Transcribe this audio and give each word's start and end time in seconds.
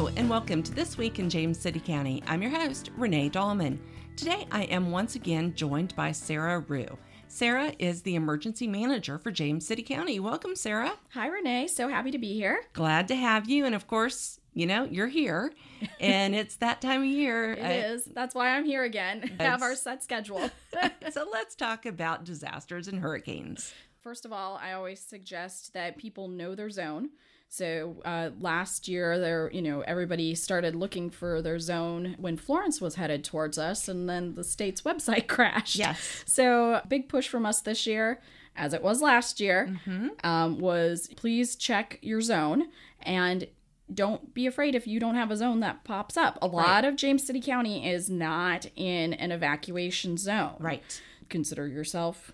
Hello, 0.00 0.10
and 0.16 0.30
welcome 0.30 0.62
to 0.62 0.72
This 0.72 0.96
Week 0.96 1.18
in 1.18 1.28
James 1.28 1.58
City 1.58 1.78
County. 1.78 2.22
I'm 2.26 2.40
your 2.40 2.50
host, 2.50 2.90
Renee 2.96 3.28
Dahlman. 3.28 3.78
Today, 4.16 4.46
I 4.50 4.62
am 4.62 4.90
once 4.90 5.14
again 5.14 5.52
joined 5.54 5.94
by 5.94 6.10
Sara 6.10 6.62
Ruch. 6.62 6.96
Sara 7.28 7.74
is 7.78 8.00
the 8.00 8.14
emergency 8.14 8.66
manager 8.66 9.18
for 9.18 9.30
James 9.30 9.66
City 9.66 9.82
County. 9.82 10.18
Welcome, 10.18 10.56
Sara. 10.56 10.94
Hi, 11.10 11.26
Renee. 11.26 11.66
So 11.66 11.86
happy 11.88 12.10
to 12.12 12.18
be 12.18 12.32
here. 12.32 12.62
Glad 12.72 13.08
to 13.08 13.14
have 13.14 13.50
you. 13.50 13.66
And 13.66 13.74
of 13.74 13.86
course, 13.86 14.40
you 14.54 14.64
know, 14.64 14.84
you're 14.84 15.06
here, 15.06 15.52
and 16.00 16.34
it's 16.34 16.56
that 16.56 16.80
time 16.80 17.02
of 17.02 17.06
year. 17.06 17.52
It 17.52 17.84
is. 17.84 18.06
That's 18.06 18.34
why 18.34 18.56
I'm 18.56 18.64
here 18.64 18.84
again. 18.84 19.20
Have 19.38 19.60
our 19.60 19.76
set 19.76 20.02
schedule. 20.02 20.50
so 21.10 21.28
let's 21.30 21.54
talk 21.54 21.84
about 21.84 22.24
disasters 22.24 22.88
and 22.88 23.00
hurricanes. 23.00 23.74
First 24.00 24.24
of 24.24 24.32
all, 24.32 24.58
I 24.62 24.72
always 24.72 25.00
suggest 25.00 25.74
that 25.74 25.98
people 25.98 26.28
know 26.28 26.54
their 26.54 26.70
zone. 26.70 27.10
So 27.52 27.96
uh, 28.04 28.30
last 28.38 28.86
year, 28.86 29.18
there, 29.18 29.50
you 29.52 29.60
know, 29.60 29.80
everybody 29.80 30.36
started 30.36 30.76
looking 30.76 31.10
for 31.10 31.42
their 31.42 31.58
zone 31.58 32.14
when 32.16 32.36
Florence 32.36 32.80
was 32.80 32.94
headed 32.94 33.24
towards 33.24 33.58
us, 33.58 33.88
and 33.88 34.08
then 34.08 34.36
the 34.36 34.44
state's 34.44 34.82
website 34.90 35.26
crashed. 35.26 35.74
Yes. 35.76 36.22
So 36.26 36.80
big 36.88 37.08
push 37.08 37.26
from 37.28 37.44
us 37.44 37.60
this 37.60 37.88
year, 37.88 38.22
as 38.54 38.72
it 38.72 38.82
was 38.82 39.02
last 39.02 39.40
year, 39.40 39.66
Mm-hmm. 39.84 40.08
um, 40.24 40.58
was 40.60 41.08
please 41.16 41.56
check 41.56 41.98
your 42.02 42.20
zone 42.20 42.68
and 43.02 43.48
don't 43.92 44.32
be 44.32 44.46
afraid 44.46 44.76
if 44.76 44.86
you 44.86 45.00
don't 45.00 45.16
have 45.16 45.32
a 45.32 45.36
zone 45.36 45.58
that 45.60 45.82
pops 45.82 46.16
up. 46.16 46.38
A 46.40 46.46
lot 46.46 46.84
of 46.84 46.94
James 46.94 47.26
City 47.26 47.40
County 47.40 47.90
is 47.90 48.08
not 48.08 48.66
in 48.76 49.12
an 49.14 49.32
evacuation 49.32 50.16
zone. 50.16 50.54
Right. 50.60 51.02
Consider 51.28 51.66
yourself 51.66 52.30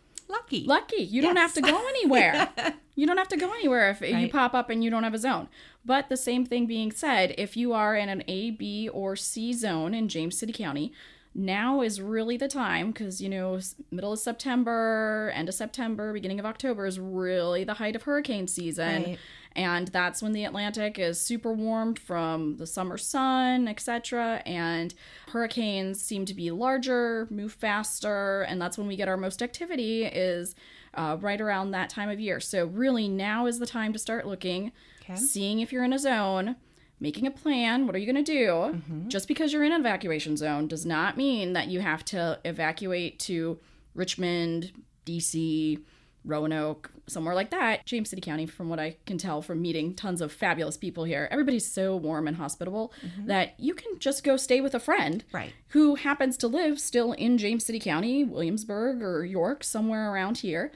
Lucky. 0.46 0.64
lucky. 0.66 1.02
You 1.05 1.23
don't 1.23 1.36
have 1.36 1.52
to 1.55 1.60
go 1.60 1.77
anywhere. 1.88 2.48
you 2.95 3.06
don't 3.06 3.18
have 3.18 3.28
to 3.28 3.37
go 3.37 3.52
anywhere 3.52 3.90
if 3.90 4.01
you 4.01 4.15
Right. 4.15 4.32
pop 4.32 4.54
up 4.54 4.70
and 4.70 4.82
you 4.84 4.90
don't 4.90 5.02
have 5.02 5.15
a 5.15 5.18
zone. 5.18 5.48
But 5.84 6.09
the 6.09 6.16
same 6.16 6.45
thing 6.46 6.66
being 6.66 6.90
said, 6.93 7.34
if 7.38 7.57
you 7.57 7.73
are 7.73 7.95
in 7.96 8.09
an 8.09 8.23
A, 8.29 8.51
B, 8.51 8.88
or 8.88 9.16
C 9.16 9.52
zone 9.52 9.95
in 9.95 10.09
James 10.09 10.37
City 10.38 10.52
County, 10.52 10.93
now 11.35 11.82
is 11.82 12.01
really 12.01 12.37
the 12.38 12.48
time 12.48 12.93
because 12.93 13.20
you 13.20 13.29
know 13.29 13.59
middle 13.90 14.12
of 14.12 14.18
September, 14.18 15.30
end 15.35 15.48
of 15.48 15.54
September, 15.54 16.12
beginning 16.12 16.40
of 16.40 16.46
October 16.46 16.87
is 16.87 16.98
really 16.98 17.63
the 17.65 17.74
height 17.74 17.95
of 17.95 18.04
hurricane 18.04 18.46
season. 18.48 19.02
Right. 19.02 19.18
And 19.57 19.88
that's 19.88 20.23
when 20.23 20.32
the 20.32 20.45
Atlantic 20.45 20.99
is 20.99 21.18
super 21.21 21.52
warmed 21.52 21.99
from 21.99 22.57
the 22.59 22.66
summer 22.66 22.99
sun, 22.99 23.66
etc. 23.66 24.43
And 24.46 24.95
hurricanes 25.32 26.01
seem 26.01 26.24
to 26.26 26.35
be 26.35 26.51
larger, 26.51 27.26
move 27.30 27.52
faster, 27.54 28.43
and 28.43 28.60
that's 28.60 28.76
when 28.79 28.87
we 28.87 28.96
get 28.96 29.09
our 29.09 29.16
most 29.16 29.43
activity 29.43 30.04
is 30.04 30.54
uh, 30.95 31.16
right 31.21 31.40
around 31.40 31.71
that 31.73 31.90
time 31.90 32.09
of 32.10 32.21
year. 32.21 32.38
So 32.38 32.66
really, 32.66 33.09
now 33.09 33.46
is 33.46 33.59
the 33.59 33.66
time 33.66 33.93
to 33.95 33.98
start 33.98 34.26
looking, 34.26 34.73
Okay. 35.02 35.16
seeing 35.16 35.60
if 35.60 35.73
you're 35.73 35.85
in 35.85 35.93
a 35.93 35.98
zone, 35.98 36.57
making 37.01 37.26
a 37.26 37.30
plan. 37.30 37.87
What 37.87 37.95
are 37.95 37.98
you 37.98 38.10
going 38.13 38.24
to 38.24 38.32
do? 38.32 38.46
Mm-hmm. 38.48 39.09
Just 39.09 39.29
because 39.29 39.52
you're 39.52 39.63
in 39.65 39.73
an 39.73 39.80
evacuation 39.80 40.37
zone 40.37 40.66
does 40.68 40.85
not 40.87 41.16
mean 41.16 41.52
that 41.54 41.68
you 41.68 41.80
have 41.80 42.04
to 42.07 42.38
evacuate 42.45 43.18
to 43.20 43.59
Richmond, 43.95 44.73
DC, 45.07 45.80
Roanoke, 46.24 46.91
somewhere 47.09 47.35
like 47.35 47.51
that. 47.51 47.85
James 47.85 48.10
City 48.10 48.23
County, 48.23 48.46
from 48.46 48.68
what 48.68 48.79
I 48.79 48.96
can 49.07 49.18
tell 49.18 49.43
from 49.43 49.62
meeting 49.62 49.95
tons 49.95 50.21
of 50.21 50.32
fabulous 50.32 50.76
people 50.76 51.04
here, 51.04 51.29
everybody's 51.30 51.71
so 51.71 51.96
warm 51.96 52.26
and 52.26 52.37
hospitable 52.37 52.93
mm-hmm. 53.04 53.26
that 53.26 53.54
you 53.59 53.74
can 53.74 53.98
just 53.98 54.24
go 54.24 54.37
stay 54.37 54.60
with 54.60 54.74
a 54.74 54.80
friend 54.80 55.24
Right. 55.32 55.52
who 55.68 55.95
happens 55.96 56.37
to 56.38 56.48
live 56.48 56.80
still 56.80 57.13
in 57.13 57.38
James 57.38 57.65
City 57.65 57.80
County, 57.80 58.24
Williamsburg, 58.24 59.02
or 59.02 59.24
York, 59.24 59.65
somewhere 59.65 60.13
around 60.13 60.38
here. 60.38 60.73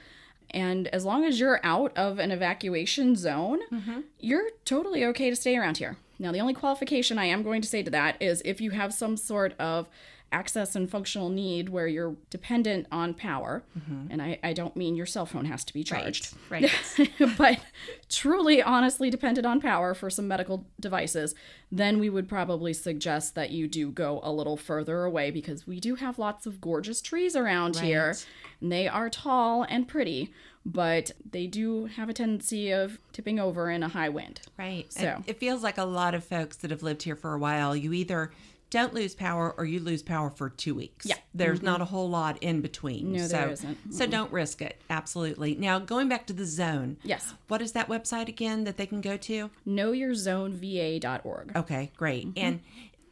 And 0.53 0.89
as 0.89 1.05
long 1.05 1.25
as 1.25 1.39
you're 1.39 1.61
out 1.63 1.97
of 1.97 2.19
an 2.19 2.33
evacuation 2.33 3.15
zone, 3.15 3.61
mm-hmm. 3.71 4.01
you're 4.19 4.51
totally 4.65 5.05
okay 5.07 5.31
to 5.31 5.37
stay 5.37 5.57
around 5.57 5.79
here. 5.79 5.97
Now, 6.19 6.33
the 6.33 6.41
only 6.41 6.55
qualification 6.55 7.19
I 7.19 7.27
am 7.27 7.43
going 7.43 7.63
to 7.63 7.69
say 7.69 7.83
to 7.83 7.91
that 7.93 8.21
is 8.21 8.43
if 8.45 8.61
you 8.61 8.73
have 8.73 8.93
some 8.93 9.17
sort 9.17 9.55
of 9.59 9.89
access 10.33 10.77
and 10.77 10.89
functional 10.89 11.29
need 11.29 11.69
where 11.69 11.87
you're 11.89 12.17
dependent 12.31 12.87
on 12.93 13.15
power, 13.15 13.65
mm-hmm. 13.79 14.07
and 14.11 14.23
I, 14.23 14.39
I 14.43 14.53
don't 14.53 14.77
mean 14.77 14.95
your 14.95 15.07
cell 15.07 15.27
phone 15.27 15.45
has 15.47 15.65
to 15.65 15.73
be 15.73 15.83
charged 15.83 16.35
Right. 16.49 16.71
but 17.39 17.61
truly 18.09 18.63
honestly 18.63 19.11
dependent 19.11 19.47
on 19.47 19.61
power 19.61 19.95
for 19.95 20.09
some 20.11 20.29
medical 20.29 20.67
devices, 20.79 21.35
then 21.73 21.99
we 21.99 22.09
would 22.09 22.29
probably 22.29 22.73
suggest 22.73 23.35
that 23.35 23.51
you 23.51 23.67
do 23.69 23.91
go 23.91 24.21
a 24.23 24.33
little 24.33 24.57
further 24.57 25.05
away 25.05 25.31
because 25.31 25.67
we 25.67 25.81
do 25.81 25.97
have 25.97 26.19
lots 26.19 26.47
of 26.47 26.61
gorgeous 26.61 27.01
trees 27.01 27.35
around 27.37 27.77
here. 27.79 28.15
And 28.61 28.71
they 28.71 28.87
are 28.89 29.09
tall 29.09 29.65
and 29.69 29.89
pretty, 29.89 30.33
but 30.67 31.13
they 31.29 31.47
do 31.47 31.87
have 31.87 32.09
a 32.09 32.13
tendency 32.13 32.71
of 32.71 32.99
tipping 33.13 33.41
over 33.41 33.71
in 33.71 33.83
a 33.83 33.89
high 33.89 34.11
wind. 34.11 34.43
Right. 34.59 34.93
So- 34.93 35.01
And 35.17 35.25
it 35.29 35.39
feels 35.39 35.63
like 35.63 35.79
a 35.79 35.85
lot 35.85 36.15
of 36.15 36.25
folks 36.25 36.57
that 36.59 36.71
have 36.71 36.83
lived 36.83 37.03
here 37.03 37.17
for 37.17 37.33
a 37.35 37.39
while, 37.39 37.75
you 37.75 37.93
either 37.93 38.31
don't 38.71 38.95
lose 38.95 39.15
power 39.15 39.53
or 39.59 39.65
you 39.65 39.81
lose 39.81 40.03
power 40.03 40.31
for 40.31 40.49
two 40.49 40.75
weeks. 40.75 41.05
Yeah. 41.07 41.17
Mm-hmm. 41.17 41.23
There's 41.39 41.63
not 41.63 41.81
a 41.81 41.85
whole 41.85 42.09
lot 42.09 42.39
in 42.43 42.61
between. 42.61 43.13
No, 43.13 43.19
so, 43.27 43.29
there 43.29 43.51
isn't. 43.51 43.79
So 43.93 44.07
don't 44.07 44.33
risk 44.33 44.63
it. 44.63 44.81
Absolutely. 44.89 45.57
Now, 45.57 45.79
going 45.81 46.09
back 46.09 46.27
to 46.29 46.33
the 46.33 46.47
zone. 46.47 46.97
Yes. 47.03 47.35
What 47.49 47.61
is 47.63 47.73
that 47.73 47.89
website 47.89 48.29
again 48.29 48.65
that 48.65 48.77
they 48.77 48.87
can 48.87 49.01
go 49.01 49.17
to? 49.17 49.51
KnowYourZoneVA.org. 49.67 51.57
Okay, 51.57 51.91
great. 51.97 52.29
And 52.37 52.61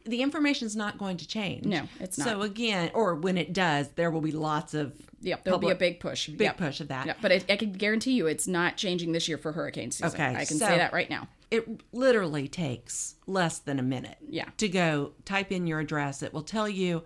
the 0.05 0.21
information 0.21 0.65
is 0.65 0.75
not 0.75 0.97
going 0.97 1.17
to 1.17 1.27
change. 1.27 1.61
Mm-hmm. 1.63 1.69
No, 1.71 1.83
it's 1.99 2.17
not. 2.17 2.27
So 2.27 2.41
again, 2.41 2.91
or 2.93 3.15
when 3.15 3.37
it 3.37 3.53
does, 3.53 3.89
there 3.89 4.11
will 4.11 4.21
be 4.21 4.31
lots 4.31 4.73
of 4.73 4.93
Yep, 5.21 5.43
there'll 5.43 5.59
be 5.59 5.69
a 5.69 5.75
big 5.75 5.99
push. 5.99 6.27
big 6.29 6.39
Yep. 6.39 6.57
push 6.57 6.79
of 6.79 6.87
that. 6.87 7.05
Yep, 7.05 7.17
but 7.21 7.31
it, 7.33 7.45
I 7.51 7.57
can 7.57 7.73
guarantee 7.73 8.13
you 8.13 8.27
it's 8.27 8.47
not 8.47 8.77
changing 8.77 9.11
this 9.11 9.27
year 9.27 9.37
for 9.37 9.51
hurricane 9.51 9.91
season. 9.91 10.07
Okay, 10.11 10.33
I 10.33 10.45
can 10.45 10.57
so- 10.57 10.65
say 10.67 10.77
that 10.77 10.93
right 10.93 11.09
now. 11.09 11.27
It 11.51 11.81
literally 11.91 12.47
takes 12.47 13.15
less 13.25 13.59
than 13.59 13.79
a 13.79 13.83
minute. 13.83 14.17
Yeah. 14.27 14.49
To 14.57 14.69
go 14.69 15.13
type 15.25 15.51
in 15.51 15.65
your 15.65 15.79
address. 15.79 16.21
It 16.21 16.33
will 16.33 16.43
tell 16.43 16.69
you 16.69 17.03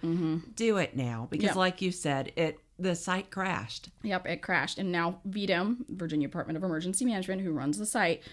do 0.55 0.77
it 0.77 0.95
now 0.95 1.27
because 1.29 1.51
Mm-hmm. 1.51 1.59
Like 1.59 1.81
you 1.81 1.91
said, 1.91 2.31
it 2.35 2.59
the 2.79 2.95
site 2.95 3.29
crashed. 3.29 3.89
Yep, 4.01 4.27
it 4.27 4.41
crashed. 4.41 4.79
And 4.79 4.91
now 4.91 5.19
VDEM, 5.29 5.85
Virginia 5.89 6.27
Department 6.27 6.57
of 6.57 6.63
Emergency 6.63 7.05
Management, 7.05 7.41
who 7.41 7.51
runs 7.51 7.77
the 7.77 7.85
site, 7.85 8.23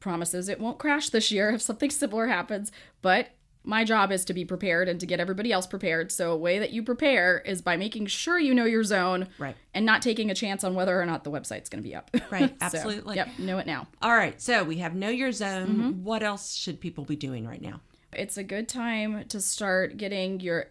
promises 0.00 0.48
it 0.48 0.58
won't 0.58 0.78
crash 0.78 1.10
this 1.10 1.30
year 1.30 1.50
if 1.54 1.62
something 1.62 1.90
similar 1.90 2.26
happens. 2.26 2.72
But 3.02 3.28
my 3.64 3.84
job 3.84 4.10
is 4.10 4.24
to 4.24 4.32
be 4.34 4.44
prepared 4.44 4.88
and 4.88 4.98
to 5.00 5.06
get 5.06 5.20
everybody 5.20 5.52
else 5.52 5.66
prepared. 5.66 6.10
So 6.10 6.32
a 6.32 6.36
way 6.36 6.58
that 6.58 6.70
you 6.70 6.82
prepare 6.82 7.38
is 7.40 7.60
by 7.60 7.76
making 7.76 8.06
sure 8.06 8.38
you 8.38 8.54
know 8.54 8.64
your 8.64 8.84
zone 8.84 9.28
Right. 9.38 9.56
and 9.74 9.84
not 9.84 10.00
taking 10.02 10.30
a 10.30 10.34
chance 10.34 10.64
on 10.64 10.74
whether 10.74 11.00
or 11.00 11.04
not 11.06 11.24
the 11.24 11.30
website's 11.30 11.68
going 11.68 11.82
to 11.82 11.88
be 11.88 11.94
up. 11.94 12.10
Right, 12.30 12.48
So, 12.50 12.56
absolutely. 12.60 13.16
yep, 13.16 13.28
know 13.38 13.58
it 13.58 13.66
now. 13.66 13.88
All 14.00 14.14
right, 14.14 14.40
so 14.40 14.62
we 14.64 14.76
have 14.78 14.94
know 14.94 15.08
your 15.10 15.32
zone. 15.32 15.68
Mm-hmm. 15.68 16.04
What 16.04 16.22
else 16.22 16.54
should 16.54 16.80
people 16.80 17.04
be 17.04 17.16
doing 17.16 17.46
right 17.46 17.60
now? 17.60 17.80
It's 18.12 18.36
a 18.36 18.42
good 18.42 18.68
time 18.68 19.24
to 19.28 19.40
start 19.40 19.96
getting 19.96 20.40
your. 20.40 20.66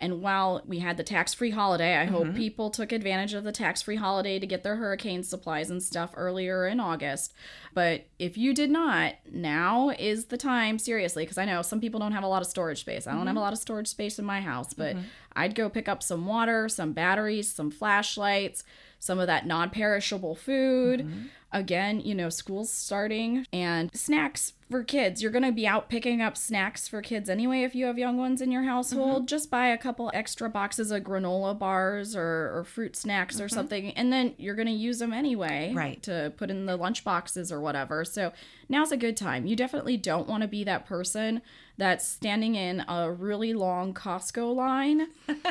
And 0.00 0.22
while 0.22 0.62
we 0.66 0.78
had 0.78 0.96
the 0.96 1.02
tax 1.02 1.34
free 1.34 1.50
holiday, 1.50 1.96
I 1.96 2.04
hope 2.04 2.24
mm-hmm. 2.28 2.36
people 2.36 2.70
took 2.70 2.92
advantage 2.92 3.34
of 3.34 3.42
the 3.42 3.52
tax 3.52 3.82
free 3.82 3.96
holiday 3.96 4.38
to 4.38 4.46
get 4.46 4.62
their 4.62 4.76
hurricane 4.76 5.24
supplies 5.24 5.70
and 5.70 5.82
stuff 5.82 6.12
earlier 6.16 6.66
in 6.68 6.78
August. 6.78 7.34
But 7.74 8.06
if 8.18 8.38
you 8.38 8.54
did 8.54 8.70
not, 8.70 9.14
now 9.30 9.90
is 9.90 10.26
the 10.26 10.36
time, 10.36 10.78
seriously, 10.78 11.24
because 11.24 11.38
I 11.38 11.44
know 11.44 11.62
some 11.62 11.80
people 11.80 11.98
don't 11.98 12.12
have 12.12 12.22
a 12.22 12.28
lot 12.28 12.42
of 12.42 12.48
storage 12.48 12.80
space. 12.80 13.06
I 13.06 13.10
don't 13.10 13.20
have 13.20 13.28
mm-hmm. 13.28 13.38
a 13.38 13.40
lot 13.40 13.52
of 13.52 13.58
storage 13.58 13.88
space 13.88 14.18
in 14.20 14.24
my 14.24 14.40
house, 14.40 14.72
but 14.72 14.94
mm-hmm. 14.94 15.06
I'd 15.34 15.56
go 15.56 15.68
pick 15.68 15.88
up 15.88 16.02
some 16.02 16.26
water, 16.26 16.68
some 16.68 16.92
batteries, 16.92 17.50
some 17.50 17.72
flashlights, 17.72 18.62
some 19.00 19.18
of 19.18 19.26
that 19.26 19.46
non 19.46 19.70
perishable 19.70 20.36
food. 20.36 21.30
Again, 21.54 22.00
you 22.00 22.14
know, 22.14 22.28
school's 22.28 22.72
starting 22.72 23.46
and 23.52 23.94
snacks 23.94 24.54
for 24.68 24.82
kids. 24.82 25.22
You're 25.22 25.30
going 25.30 25.44
to 25.44 25.52
be 25.52 25.68
out 25.68 25.88
picking 25.88 26.20
up 26.20 26.36
snacks 26.36 26.88
for 26.88 27.00
kids 27.00 27.30
anyway 27.30 27.62
if 27.62 27.76
you 27.76 27.86
have 27.86 27.96
young 27.96 28.16
ones 28.18 28.42
in 28.42 28.50
your 28.50 28.64
household. 28.64 29.18
Mm-hmm. 29.18 29.26
Just 29.26 29.50
buy 29.52 29.68
a 29.68 29.78
couple 29.78 30.10
extra 30.12 30.50
boxes 30.50 30.90
of 30.90 31.04
granola 31.04 31.56
bars 31.56 32.16
or, 32.16 32.50
or 32.52 32.64
fruit 32.64 32.96
snacks 32.96 33.40
or 33.40 33.44
mm-hmm. 33.44 33.54
something, 33.54 33.90
and 33.92 34.12
then 34.12 34.34
you're 34.36 34.56
going 34.56 34.66
to 34.66 34.72
use 34.72 34.98
them 34.98 35.12
anyway 35.12 35.72
Right. 35.72 36.02
to 36.02 36.32
put 36.36 36.50
in 36.50 36.66
the 36.66 36.76
lunch 36.76 37.04
boxes 37.04 37.52
or 37.52 37.60
whatever. 37.60 38.04
So 38.04 38.32
now's 38.68 38.90
a 38.90 38.96
good 38.96 39.16
time. 39.16 39.46
You 39.46 39.54
definitely 39.54 39.96
don't 39.96 40.26
want 40.28 40.42
to 40.42 40.48
be 40.48 40.64
that 40.64 40.86
person 40.86 41.40
that's 41.78 42.04
standing 42.04 42.56
in 42.56 42.84
a 42.88 43.12
really 43.12 43.54
long 43.54 43.94
Costco 43.94 44.54
line 44.54 45.06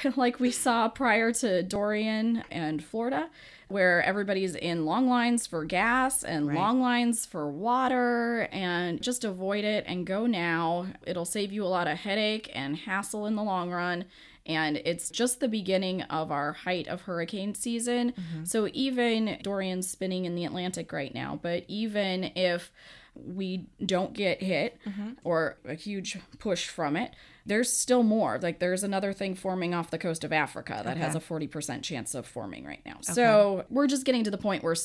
like 0.16 0.40
we 0.40 0.50
saw 0.50 0.88
prior 0.88 1.32
to 1.32 1.62
Dorian 1.62 2.44
and 2.50 2.82
Florida, 2.82 3.28
where 3.72 4.02
everybody's 4.02 4.54
in 4.54 4.84
long 4.84 5.08
lines 5.08 5.46
for 5.46 5.64
gas 5.64 6.22
and 6.22 6.46
Right. 6.46 6.56
long 6.56 6.80
lines 6.80 7.26
for 7.26 7.50
water, 7.50 8.48
and 8.52 9.02
just 9.02 9.24
avoid 9.24 9.64
it 9.64 9.84
and 9.86 10.06
go 10.06 10.26
now. 10.26 10.86
It'll 11.06 11.24
save 11.24 11.52
you 11.52 11.64
a 11.64 11.66
lot 11.66 11.88
of 11.88 11.98
headache 11.98 12.50
and 12.54 12.76
hassle 12.76 13.26
in 13.26 13.34
the 13.34 13.42
long 13.42 13.70
run. 13.70 14.04
And 14.44 14.76
it's 14.78 15.08
just 15.10 15.38
the 15.38 15.48
beginning 15.48 16.02
of 16.02 16.32
our 16.32 16.52
height 16.52 16.88
of 16.88 17.02
hurricane 17.02 17.54
season. 17.54 18.12
Mm-hmm. 18.12 18.44
So 18.44 18.68
even 18.72 19.38
Dorian's 19.42 19.88
spinning 19.88 20.24
in 20.24 20.34
the 20.34 20.44
Atlantic 20.44 20.92
right 20.92 21.14
now, 21.14 21.38
but 21.40 21.64
even 21.68 22.32
if 22.34 22.72
we 23.14 23.66
don't 23.84 24.14
get 24.14 24.42
hit 24.42 24.78
mm-hmm. 24.86 25.10
or 25.22 25.58
a 25.64 25.74
huge 25.74 26.18
push 26.38 26.66
from 26.68 26.96
it, 26.96 27.12
there's 27.46 27.72
still 27.72 28.02
more. 28.02 28.38
Like 28.40 28.58
there's 28.58 28.82
another 28.82 29.12
thing 29.12 29.34
forming 29.34 29.74
off 29.74 29.90
the 29.90 29.98
coast 29.98 30.24
of 30.24 30.32
Africa 30.32 30.82
that 30.84 30.96
has 30.96 31.14
a 31.14 31.20
40% 31.20 31.82
chance 31.82 32.14
of 32.14 32.26
forming 32.26 32.64
right 32.64 32.82
now. 32.84 32.98
So 33.00 33.64
we're 33.70 33.86
just 33.86 34.04
getting 34.04 34.24
to 34.24 34.30
the 34.30 34.38
point 34.38 34.62
where 34.62 34.76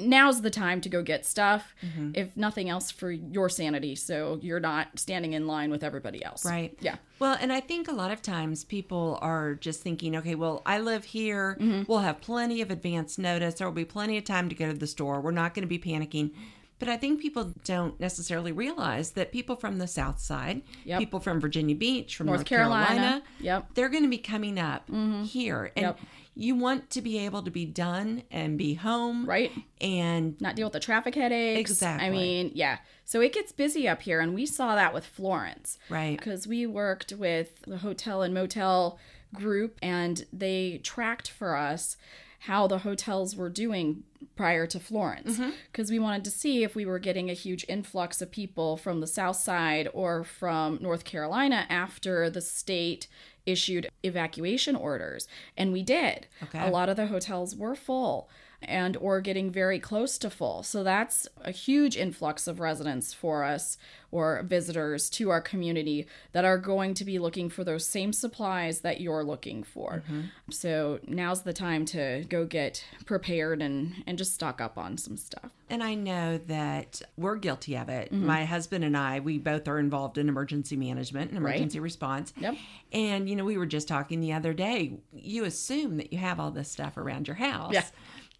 now's 0.00 0.42
the 0.42 0.50
time 0.50 0.80
to 0.80 0.88
go 0.88 1.02
get 1.02 1.26
stuff, 1.26 1.74
mm-hmm. 1.82 2.12
if 2.14 2.36
nothing 2.36 2.68
else 2.68 2.90
for 2.90 3.10
your 3.10 3.48
sanity. 3.48 3.94
So 3.94 4.38
you're 4.42 4.60
not 4.60 4.98
standing 4.98 5.32
in 5.32 5.46
line 5.46 5.70
with 5.70 5.82
everybody 5.82 6.24
else. 6.24 6.44
Right. 6.44 6.76
Yeah. 6.80 6.96
Well, 7.18 7.36
and 7.40 7.52
I 7.52 7.60
think 7.60 7.88
a 7.88 7.92
lot 7.92 8.10
of 8.10 8.22
times 8.22 8.64
people 8.64 9.18
are 9.20 9.54
just 9.54 9.82
thinking, 9.82 10.16
okay, 10.16 10.34
well, 10.34 10.62
I 10.64 10.78
live 10.78 11.04
here. 11.04 11.56
Mm-hmm. 11.60 11.90
We'll 11.90 12.00
have 12.00 12.20
plenty 12.20 12.62
of 12.62 12.70
advance 12.70 13.18
notice. 13.18 13.54
There 13.54 13.66
will 13.66 13.74
be 13.74 13.84
plenty 13.84 14.16
of 14.18 14.24
time 14.24 14.48
to 14.48 14.54
go 14.54 14.68
to 14.68 14.78
the 14.78 14.86
store. 14.86 15.20
We're 15.20 15.32
not 15.32 15.54
going 15.54 15.62
to 15.62 15.68
be 15.68 15.78
panicking. 15.78 16.32
But 16.78 16.88
I 16.88 16.96
think 16.96 17.20
people 17.20 17.52
don't 17.64 17.98
necessarily 17.98 18.52
realize 18.52 19.12
that 19.12 19.32
people 19.32 19.56
from 19.56 19.78
the 19.78 19.86
South 19.86 20.20
Side, 20.20 20.62
Yep. 20.84 20.98
people 20.98 21.20
from 21.20 21.40
Virginia 21.40 21.74
Beach, 21.74 22.16
from 22.16 22.26
North, 22.26 22.38
North 22.38 22.46
Carolina, 22.46 22.86
Carolina. 22.86 23.22
Yep. 23.40 23.74
they're 23.74 23.88
going 23.88 24.04
to 24.04 24.08
be 24.08 24.18
coming 24.18 24.58
up 24.58 24.88
mm-hmm. 24.88 25.24
here. 25.24 25.72
And 25.76 25.86
Yep. 25.86 26.00
you 26.34 26.54
want 26.54 26.90
to 26.90 27.02
be 27.02 27.18
able 27.18 27.42
to 27.42 27.50
be 27.50 27.64
done 27.64 28.22
and 28.30 28.56
be 28.56 28.74
home. 28.74 29.26
Right. 29.26 29.50
And 29.80 30.40
Not 30.40 30.54
deal 30.56 30.66
with 30.66 30.74
the 30.74 30.80
traffic 30.80 31.14
headaches. 31.14 31.58
Exactly. 31.70 32.06
I 32.06 32.10
mean, 32.10 32.52
yeah. 32.54 32.78
So 33.04 33.20
it 33.20 33.32
gets 33.32 33.52
busy 33.52 33.88
up 33.88 34.02
here, 34.02 34.20
and 34.20 34.34
we 34.34 34.46
saw 34.46 34.74
that 34.74 34.94
with 34.94 35.04
Florence. 35.04 35.78
Right. 35.88 36.16
Because 36.16 36.46
we 36.46 36.66
worked 36.66 37.12
with 37.12 37.62
the 37.62 37.78
hotel 37.78 38.22
and 38.22 38.32
motel 38.32 38.98
group, 39.34 39.78
and 39.82 40.24
they 40.32 40.80
tracked 40.84 41.30
for 41.30 41.56
us 41.56 41.96
how 42.42 42.66
the 42.66 42.78
hotels 42.78 43.34
were 43.34 43.50
doing 43.50 44.04
prior 44.36 44.66
to 44.66 44.78
Florence. 44.78 45.38
Mm-hmm. 45.38 45.50
Because 45.70 45.90
we 45.90 45.98
wanted 45.98 46.24
to 46.24 46.30
see 46.30 46.62
if 46.62 46.76
we 46.76 46.86
were 46.86 46.98
getting 46.98 47.28
a 47.28 47.34
huge 47.34 47.64
influx 47.68 48.22
of 48.22 48.30
people 48.30 48.76
from 48.76 49.00
the 49.00 49.06
South 49.06 49.36
Side 49.36 49.88
or 49.92 50.24
from 50.24 50.78
North 50.80 51.04
Carolina 51.04 51.66
after 51.68 52.30
the 52.30 52.40
state 52.40 53.08
issued 53.46 53.88
evacuation 54.02 54.76
orders. 54.76 55.26
And 55.56 55.72
we 55.72 55.82
did. 55.82 56.28
Okay. 56.42 56.66
A 56.66 56.70
lot 56.70 56.88
of 56.88 56.96
the 56.96 57.06
hotels 57.06 57.56
were 57.56 57.74
full 57.74 58.28
and 58.62 58.96
or 58.96 59.20
getting 59.20 59.50
very 59.50 59.78
close 59.78 60.18
to 60.18 60.30
full. 60.30 60.62
So 60.62 60.82
that's 60.82 61.28
a 61.42 61.50
huge 61.50 61.96
influx 61.96 62.46
of 62.46 62.58
residents 62.60 63.14
for 63.14 63.44
us 63.44 63.78
or 64.10 64.42
visitors 64.42 65.10
to 65.10 65.30
our 65.30 65.40
community 65.40 66.06
that 66.32 66.44
are 66.44 66.58
going 66.58 66.94
to 66.94 67.04
be 67.04 67.18
looking 67.18 67.50
for 67.50 67.62
those 67.62 67.86
same 67.86 68.12
supplies 68.12 68.80
that 68.80 69.00
you're 69.00 69.22
looking 69.22 69.62
for. 69.62 70.02
So 70.50 70.98
now's 71.06 71.42
the 71.42 71.52
time 71.52 71.84
to 71.86 72.24
go 72.28 72.46
get 72.46 72.84
prepared 73.04 73.60
and 73.60 73.94
and 74.06 74.16
just 74.16 74.34
stock 74.34 74.60
up 74.60 74.78
on 74.78 74.96
some 74.96 75.16
stuff. 75.16 75.50
And 75.70 75.82
I 75.82 75.94
know 75.94 76.38
that 76.46 77.02
we're 77.18 77.36
guilty 77.36 77.76
of 77.76 77.90
it. 77.90 78.10
Mm-hmm. 78.10 78.26
My 78.26 78.46
husband 78.46 78.84
and 78.84 78.96
I, 78.96 79.20
we 79.20 79.36
both 79.36 79.68
are 79.68 79.78
involved 79.78 80.16
in 80.16 80.28
emergency 80.28 80.76
management 80.76 81.30
and 81.30 81.36
emergency 81.36 81.78
response. 81.78 82.32
Yep. 82.38 82.56
And, 82.92 83.28
you 83.28 83.36
know, 83.36 83.44
we 83.44 83.58
were 83.58 83.66
just 83.66 83.86
talking 83.86 84.20
the 84.20 84.32
other 84.32 84.54
day. 84.54 84.94
You 85.12 85.44
assume 85.44 85.98
that 85.98 86.12
you 86.12 86.18
have 86.18 86.40
all 86.40 86.50
this 86.50 86.70
stuff 86.70 86.96
around 86.96 87.28
your 87.28 87.36
house. 87.36 87.74
Yeah. 87.74 87.84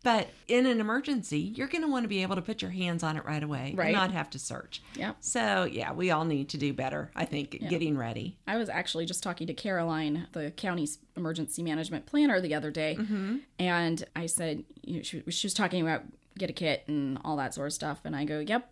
But 0.04 0.28
in 0.46 0.64
an 0.66 0.80
emergency, 0.80 1.38
you're 1.40 1.66
going 1.66 1.82
to 1.82 1.88
want 1.90 2.04
to 2.04 2.08
be 2.08 2.22
able 2.22 2.36
to 2.36 2.42
put 2.42 2.62
your 2.62 2.70
hands 2.70 3.02
on 3.02 3.16
it 3.16 3.24
right 3.24 3.42
away 3.42 3.74
Right. 3.76 3.86
and 3.86 3.96
not 3.96 4.12
have 4.12 4.30
to 4.30 4.38
search. 4.38 4.80
Yep. 4.94 5.16
So, 5.20 5.64
yeah, 5.64 5.92
we 5.92 6.10
all 6.10 6.24
need 6.24 6.48
to 6.50 6.56
do 6.56 6.72
better, 6.72 7.10
I 7.16 7.24
think, 7.24 7.56
at 7.56 7.68
getting 7.68 7.98
ready. 7.98 8.36
I 8.46 8.56
was 8.56 8.68
actually 8.68 9.06
just 9.06 9.22
talking 9.22 9.48
to 9.48 9.54
Caroline, 9.54 10.28
the 10.32 10.52
county's 10.52 10.98
emergency 11.16 11.62
management 11.62 12.06
planner, 12.06 12.40
the 12.40 12.54
other 12.54 12.70
day, 12.70 12.96
mm-hmm. 12.98 13.38
and 13.58 14.04
I 14.14 14.26
said, 14.26 14.64
you 14.82 14.98
know, 14.98 15.02
she, 15.02 15.22
she 15.28 15.46
was 15.46 15.54
talking 15.54 15.82
about 15.82 16.04
get 16.38 16.48
a 16.48 16.52
kit 16.52 16.84
and 16.86 17.18
all 17.24 17.36
that 17.36 17.52
sort 17.54 17.66
of 17.66 17.72
stuff, 17.72 18.00
and 18.04 18.14
I 18.14 18.24
go, 18.24 18.38
yep. 18.38 18.70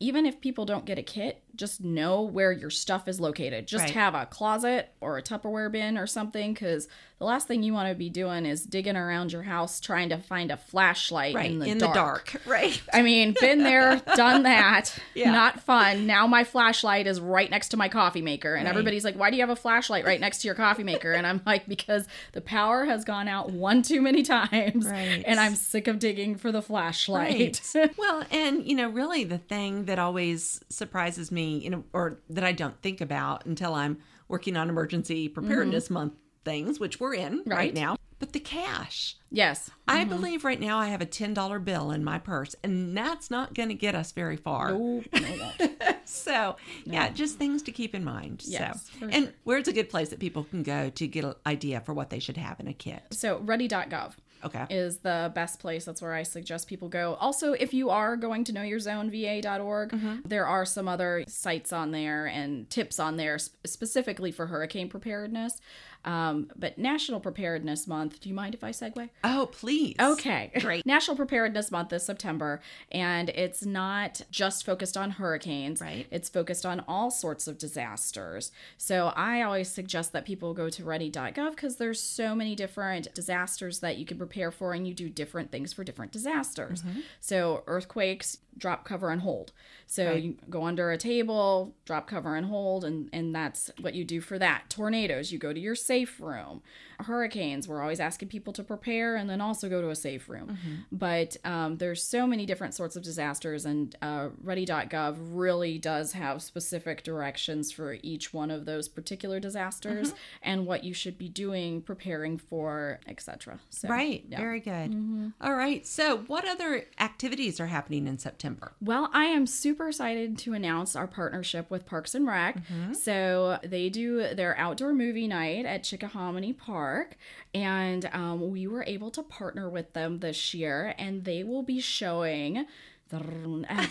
Even 0.00 0.26
if 0.26 0.40
people 0.40 0.64
don't 0.64 0.84
get 0.84 0.98
a 0.98 1.02
kit, 1.02 1.42
just 1.56 1.82
know 1.82 2.22
where 2.22 2.52
your 2.52 2.70
stuff 2.70 3.08
is 3.08 3.20
located. 3.20 3.66
Just 3.66 3.84
Right. 3.84 3.94
have 3.94 4.14
a 4.14 4.26
closet 4.26 4.90
or 5.00 5.18
a 5.18 5.22
Tupperware 5.22 5.70
bin 5.70 5.98
or 5.98 6.06
something, 6.06 6.52
because 6.54 6.88
the 7.18 7.24
last 7.26 7.46
thing 7.46 7.62
you 7.62 7.72
want 7.72 7.88
to 7.88 7.94
be 7.94 8.10
doing 8.10 8.44
is 8.46 8.64
digging 8.64 8.96
around 8.96 9.30
your 9.32 9.42
house 9.44 9.78
trying 9.80 10.08
to 10.08 10.16
find 10.16 10.50
a 10.50 10.56
flashlight 10.56 11.34
Right. 11.36 11.50
in 11.52 11.58
the 11.60 11.66
in 11.66 11.78
dark. 11.78 11.92
the 11.94 12.38
dark. 12.38 12.42
Right. 12.46 12.82
I 12.92 13.02
mean, 13.02 13.34
been 13.40 13.62
there, 13.62 13.96
done 14.16 14.42
that. 14.42 14.96
Yeah. 15.14 15.30
Not 15.30 15.60
fun. 15.60 16.06
Now 16.06 16.26
my 16.26 16.42
flashlight 16.42 17.06
is 17.06 17.20
right 17.20 17.48
next 17.48 17.68
to 17.68 17.76
my 17.76 17.88
coffee 17.88 18.22
maker. 18.22 18.54
And 18.54 18.64
Right. 18.64 18.70
everybody's 18.70 19.04
like, 19.04 19.14
why 19.16 19.30
do 19.30 19.36
you 19.36 19.42
have 19.42 19.50
a 19.50 19.56
flashlight 19.56 20.04
right 20.04 20.18
next 20.20 20.38
to 20.42 20.48
your 20.48 20.56
coffee 20.56 20.82
maker? 20.82 21.12
And 21.12 21.24
I'm 21.26 21.40
like, 21.46 21.68
because 21.68 22.08
the 22.32 22.40
power 22.40 22.86
has 22.86 23.04
gone 23.04 23.28
out 23.28 23.50
one 23.52 23.82
too 23.82 24.00
many 24.02 24.22
times. 24.24 24.86
Right. 24.88 25.22
And 25.24 25.38
I'm 25.38 25.54
sick 25.54 25.86
of 25.86 25.98
digging 26.00 26.34
for 26.34 26.50
the 26.50 26.62
flashlight. 26.62 27.60
Right. 27.74 27.90
well, 27.98 28.24
and 28.32 28.66
you 28.66 28.74
know, 28.74 28.88
really 28.88 29.22
the 29.22 29.38
thing 29.38 29.84
that 29.84 29.98
always 30.00 30.60
surprises 30.70 31.30
me, 31.30 31.41
you 31.44 31.70
know, 31.70 31.84
or 31.92 32.20
that 32.30 32.44
I 32.44 32.52
don't 32.52 32.80
think 32.82 33.00
about 33.00 33.46
until 33.46 33.74
I'm 33.74 33.98
working 34.28 34.56
on 34.56 34.68
emergency 34.68 35.28
preparedness 35.28 35.90
month 35.90 36.14
things, 36.44 36.80
which 36.80 36.98
we're 37.00 37.14
in 37.14 37.38
right, 37.38 37.44
Mm-hmm. 37.46 37.50
Right. 37.52 37.74
now, 37.74 37.96
but 38.18 38.32
the 38.32 38.40
cash. 38.40 39.16
yes. 39.30 39.70
I 39.88 40.04
believe 40.04 40.44
right 40.44 40.60
now 40.60 40.78
I 40.78 40.88
have 40.88 41.00
a 41.02 41.06
$10 41.06 41.64
bill 41.64 41.90
in 41.90 42.02
my 42.04 42.18
purse, 42.18 42.54
and 42.64 42.96
that's 42.96 43.30
not 43.30 43.52
going 43.54 43.68
to 43.68 43.74
get 43.74 43.94
us 43.94 44.12
very 44.12 44.36
far. 44.36 44.70
No, 44.72 45.02
it 45.12 45.40
won't. 45.60 45.78
So, 46.04 46.56
yeah, 46.84 47.08
just 47.08 47.38
things 47.38 47.62
to 47.62 47.72
keep 47.72 47.94
in 47.94 48.04
mind. 48.04 48.42
Yes, 48.44 48.90
so, 49.00 49.08
and 49.10 49.32
where's 49.44 49.66
a 49.66 49.72
good 49.72 49.88
place 49.88 50.10
that 50.10 50.18
people 50.18 50.44
can 50.44 50.62
go 50.62 50.90
to 50.90 51.06
get 51.06 51.24
an 51.24 51.34
idea 51.46 51.80
for 51.80 51.94
what 51.94 52.10
they 52.10 52.18
should 52.18 52.36
have 52.36 52.60
in 52.60 52.68
a 52.68 52.74
kit? 52.74 53.02
So 53.12 53.38
ready.gov. 53.38 54.12
Okay. 54.44 54.66
is 54.70 54.98
the 54.98 55.30
best 55.34 55.60
place. 55.60 55.84
That's 55.84 56.02
where 56.02 56.12
I 56.12 56.22
suggest 56.22 56.68
people 56.68 56.88
go. 56.88 57.14
Also, 57.14 57.52
if 57.52 57.72
you 57.72 57.90
are 57.90 58.16
going 58.16 58.44
to 58.44 58.52
know 58.52 58.62
your 58.62 58.80
zone, 58.80 59.10
va.org, 59.10 59.90
mm-hmm. 59.90 60.16
there 60.24 60.46
are 60.46 60.64
some 60.64 60.88
other 60.88 61.24
sites 61.28 61.72
on 61.72 61.92
there 61.92 62.26
and 62.26 62.68
tips 62.70 62.98
on 62.98 63.16
there 63.16 63.38
sp- 63.38 63.54
specifically 63.64 64.32
for 64.32 64.46
hurricane 64.46 64.88
preparedness. 64.88 65.60
Um, 66.04 66.50
but 66.56 66.78
National 66.78 67.20
Preparedness 67.20 67.86
Month, 67.86 68.20
do 68.20 68.28
you 68.28 68.34
mind 68.34 68.54
if 68.54 68.64
I 68.64 68.70
segue? 68.70 69.08
Oh, 69.24 69.48
please. 69.52 69.96
Okay. 70.00 70.50
Great. 70.60 70.84
National 70.86 71.16
Preparedness 71.16 71.70
Month 71.70 71.92
is 71.92 72.02
September, 72.04 72.60
and 72.90 73.28
it's 73.30 73.64
not 73.64 74.22
just 74.30 74.66
focused 74.66 74.96
on 74.96 75.12
hurricanes. 75.12 75.80
Right. 75.80 76.06
It's 76.10 76.28
focused 76.28 76.66
on 76.66 76.80
all 76.88 77.10
sorts 77.10 77.46
of 77.46 77.58
disasters. 77.58 78.52
So 78.78 79.12
I 79.14 79.42
always 79.42 79.70
suggest 79.70 80.12
that 80.12 80.24
people 80.24 80.54
go 80.54 80.68
to 80.70 80.84
ready.gov 80.84 81.50
because 81.50 81.76
there's 81.76 82.00
so 82.00 82.34
many 82.34 82.54
different 82.54 83.14
disasters 83.14 83.80
that 83.80 83.96
you 83.98 84.04
can 84.04 84.18
prepare 84.18 84.50
for, 84.50 84.72
and 84.72 84.86
you 84.86 84.94
do 84.94 85.08
different 85.08 85.50
things 85.50 85.72
for 85.72 85.84
different 85.84 86.12
disasters. 86.12 86.82
So 87.20 87.62
earthquakes, 87.66 88.38
drop 88.58 88.84
cover 88.84 89.10
and 89.10 89.22
hold. 89.22 89.52
So 89.86 90.06
Right. 90.06 90.22
you 90.22 90.36
go 90.48 90.64
under 90.64 90.90
a 90.90 90.96
table, 90.98 91.74
drop 91.84 92.06
cover 92.06 92.36
and 92.36 92.46
hold, 92.46 92.84
and 92.84 93.08
and 93.12 93.34
that's 93.34 93.70
what 93.80 93.94
you 93.94 94.04
do 94.04 94.20
for 94.20 94.38
that. 94.38 94.64
Tornadoes, 94.70 95.32
you 95.32 95.38
go 95.38 95.52
to 95.52 95.60
your 95.60 95.74
safe 95.74 96.20
room. 96.20 96.62
Hurricanes, 97.00 97.66
we're 97.66 97.80
always 97.82 97.98
asking 97.98 98.28
people 98.28 98.52
to 98.52 98.62
prepare 98.62 99.16
and 99.16 99.28
then 99.28 99.40
also 99.40 99.68
go 99.68 99.80
to 99.80 99.90
a 99.90 99.96
safe 99.96 100.28
room. 100.28 100.56
But 100.92 101.36
um, 101.44 101.78
there's 101.78 102.02
so 102.02 102.26
many 102.28 102.46
different 102.46 102.74
sorts 102.74 102.94
of 102.94 103.02
disasters, 103.02 103.64
and 103.66 103.96
uh, 104.00 104.28
Ready.gov 104.42 105.16
really 105.18 105.78
does 105.78 106.12
have 106.12 106.42
specific 106.42 107.02
directions 107.02 107.72
for 107.72 107.96
each 108.02 108.32
one 108.32 108.50
of 108.52 108.66
those 108.66 108.88
particular 108.88 109.40
disasters 109.40 110.14
and 110.42 110.64
what 110.64 110.84
you 110.84 110.94
should 110.94 111.18
be 111.18 111.28
doing, 111.28 111.82
preparing 111.82 112.38
for, 112.38 113.00
etc. 113.08 113.58
So, 113.70 113.88
Right. 113.88 114.24
yeah. 114.28 114.38
Very 114.38 114.60
good. 114.60 114.92
Mm-hmm. 114.92 115.28
All 115.40 115.54
right. 115.54 115.84
So, 115.84 116.18
what 116.18 116.46
other 116.46 116.84
activities 117.00 117.58
are 117.58 117.66
happening 117.66 118.06
in 118.06 118.18
September? 118.18 118.41
Well, 118.80 119.08
I 119.12 119.24
am 119.26 119.46
super 119.46 119.88
excited 119.88 120.36
to 120.38 120.54
announce 120.54 120.96
our 120.96 121.06
partnership 121.06 121.70
with 121.70 121.86
Parks 121.86 122.14
and 122.14 122.26
Rec. 122.26 122.56
So 122.94 123.58
they 123.62 123.88
do 123.88 124.34
their 124.34 124.56
outdoor 124.58 124.92
movie 124.92 125.28
night 125.28 125.64
at 125.64 125.82
Chickahominy 125.84 126.56
Park, 126.56 127.16
and 127.54 128.08
um, 128.12 128.50
we 128.50 128.66
were 128.66 128.84
able 128.86 129.10
to 129.12 129.22
partner 129.22 129.68
with 129.68 129.92
them 129.92 130.18
this 130.20 130.54
year, 130.54 130.94
and 130.98 131.24
they 131.24 131.42
will 131.44 131.62
be 131.62 131.80
showing. 131.80 132.66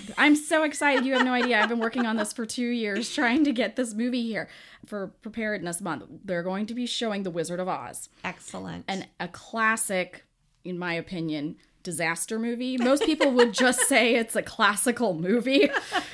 I'm 0.18 0.36
so 0.36 0.64
excited. 0.64 1.06
You 1.06 1.14
have 1.14 1.24
no 1.24 1.34
idea. 1.34 1.62
I've 1.62 1.70
been 1.70 1.80
working 1.80 2.08
on 2.08 2.16
this 2.18 2.34
for 2.34 2.46
two 2.46 2.66
years 2.68 3.14
trying 3.14 3.44
to 3.44 3.52
get 3.52 3.76
this 3.76 3.94
movie 3.94 4.24
here 4.24 4.50
for 4.88 5.08
Preparedness 5.22 5.80
Month. 5.80 6.06
They're 6.26 6.42
going 6.42 6.66
to 6.66 6.74
be 6.74 6.88
showing 6.88 7.22
The 7.22 7.30
Wizard 7.30 7.60
of 7.60 7.68
Oz 7.68 8.10
Excellent. 8.24 8.86
and 8.88 9.08
a 9.20 9.28
classic, 9.28 10.26
in 10.64 10.80
my 10.80 10.94
opinion, 10.96 11.58
disaster 11.84 12.40
movie. 12.40 12.78
Most 12.78 13.04
people 13.04 13.32
would 13.32 13.54
just 13.54 13.82
say 13.88 14.16
it's 14.16 14.36
a 14.36 14.42
classical 14.42 15.14
movie, 15.14 15.70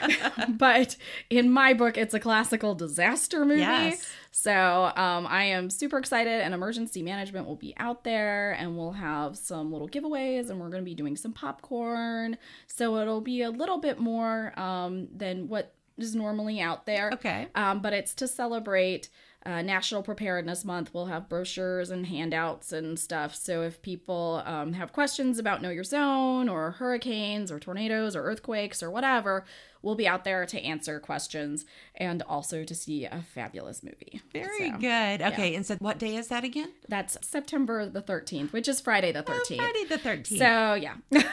but 0.49 0.95
in 1.29 1.49
my 1.49 1.73
book, 1.73 1.97
it's 1.97 2.13
a 2.13 2.19
classical 2.19 2.75
disaster 2.75 3.45
movie. 3.45 3.61
Yes. 3.61 4.07
So 4.31 4.91
um, 4.95 5.25
I 5.27 5.45
am 5.45 5.69
super 5.69 5.97
excited, 5.97 6.41
and 6.41 6.53
emergency 6.53 7.01
management 7.01 7.47
will 7.47 7.55
be 7.55 7.73
out 7.77 8.03
there, 8.03 8.51
and 8.53 8.77
we'll 8.77 8.91
have 8.91 9.35
some 9.35 9.71
little 9.71 9.89
giveaways, 9.89 10.49
and 10.49 10.59
we're 10.59 10.69
going 10.69 10.83
to 10.83 10.89
be 10.89 10.95
doing 10.95 11.17
some 11.17 11.33
popcorn. 11.33 12.37
So 12.67 12.97
it'll 12.97 13.21
be 13.21 13.41
a 13.41 13.49
little 13.49 13.79
bit 13.79 13.99
more 13.99 14.57
um, 14.59 15.07
than 15.15 15.47
what 15.47 15.73
is 15.97 16.15
normally 16.15 16.61
out 16.61 16.85
there. 16.85 17.11
Okay. 17.13 17.47
Um, 17.55 17.81
but 17.81 17.93
it's 17.93 18.13
to 18.15 18.27
celebrate 18.27 19.09
uh, 19.47 19.61
National 19.61 20.03
Preparedness 20.03 20.65
Month. 20.65 20.93
We'll 20.93 21.05
have 21.05 21.29
brochures 21.29 21.89
and 21.89 22.05
handouts 22.05 22.73
and 22.73 22.99
stuff. 22.99 23.33
So 23.33 23.61
if 23.61 23.81
people 23.81 24.43
um, 24.45 24.73
have 24.73 24.91
questions 24.91 25.39
about 25.39 25.61
Know 25.61 25.69
Your 25.69 25.85
Zone 25.85 26.49
or 26.49 26.71
hurricanes 26.71 27.49
or 27.49 27.57
tornadoes 27.57 28.13
or 28.13 28.23
earthquakes 28.23 28.83
or 28.83 28.91
whatever, 28.91 29.45
we'll 29.81 29.95
be 29.95 30.05
out 30.07 30.25
there 30.25 30.45
to 30.45 30.59
answer 30.59 30.99
questions 30.99 31.63
and 31.95 32.21
also 32.23 32.65
to 32.65 32.75
see 32.75 33.05
a 33.05 33.23
fabulous 33.33 33.81
movie. 33.83 34.21
Very 34.33 34.71
So, 34.71 34.77
good. 34.79 35.21
Okay. 35.21 35.55
And 35.55 35.65
so, 35.65 35.75
what 35.77 35.97
day 35.97 36.17
is 36.17 36.27
that 36.27 36.43
again? 36.43 36.73
That's 36.89 37.17
September 37.25 37.85
the 37.85 38.01
13th, 38.01 38.51
which 38.51 38.67
is 38.67 38.81
Friday 38.81 39.13
the 39.13 39.23
13th. 39.23 39.55
Friday 39.55 39.85
the 39.85 39.97
13th. 39.97 40.37
So 40.37 40.73
yeah. 40.73 40.95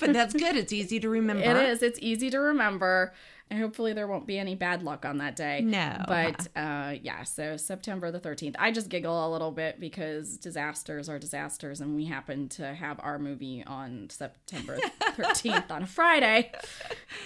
but 0.00 0.12
that's 0.12 0.34
good. 0.34 0.56
It's 0.56 0.72
easy 0.72 0.98
to 0.98 1.08
remember. 1.20 1.44
It 1.44 1.68
is. 1.68 1.82
It's 1.82 2.00
easy 2.02 2.28
to 2.30 2.40
remember. 2.40 3.14
And 3.50 3.60
hopefully 3.60 3.92
there 3.92 4.06
won't 4.06 4.26
be 4.26 4.38
any 4.38 4.54
bad 4.54 4.82
luck 4.82 5.04
on 5.04 5.18
that 5.18 5.36
day. 5.36 5.60
No. 5.60 6.02
But 6.08 6.48
uh, 6.56 6.94
yeah, 7.02 7.22
so 7.24 7.56
September 7.56 8.10
the 8.10 8.20
13th. 8.20 8.54
I 8.58 8.70
just 8.70 8.88
giggle 8.88 9.28
a 9.28 9.30
little 9.30 9.50
bit 9.50 9.78
because 9.78 10.38
disasters 10.38 11.08
are 11.08 11.18
disasters, 11.18 11.80
and 11.80 11.94
we 11.94 12.06
happen 12.06 12.48
to 12.50 12.74
have 12.74 12.98
our 13.02 13.18
movie 13.18 13.62
on 13.66 14.08
September 14.10 14.78
13th 15.00 15.70
on 15.70 15.82
a 15.82 15.86
Friday, 15.86 16.52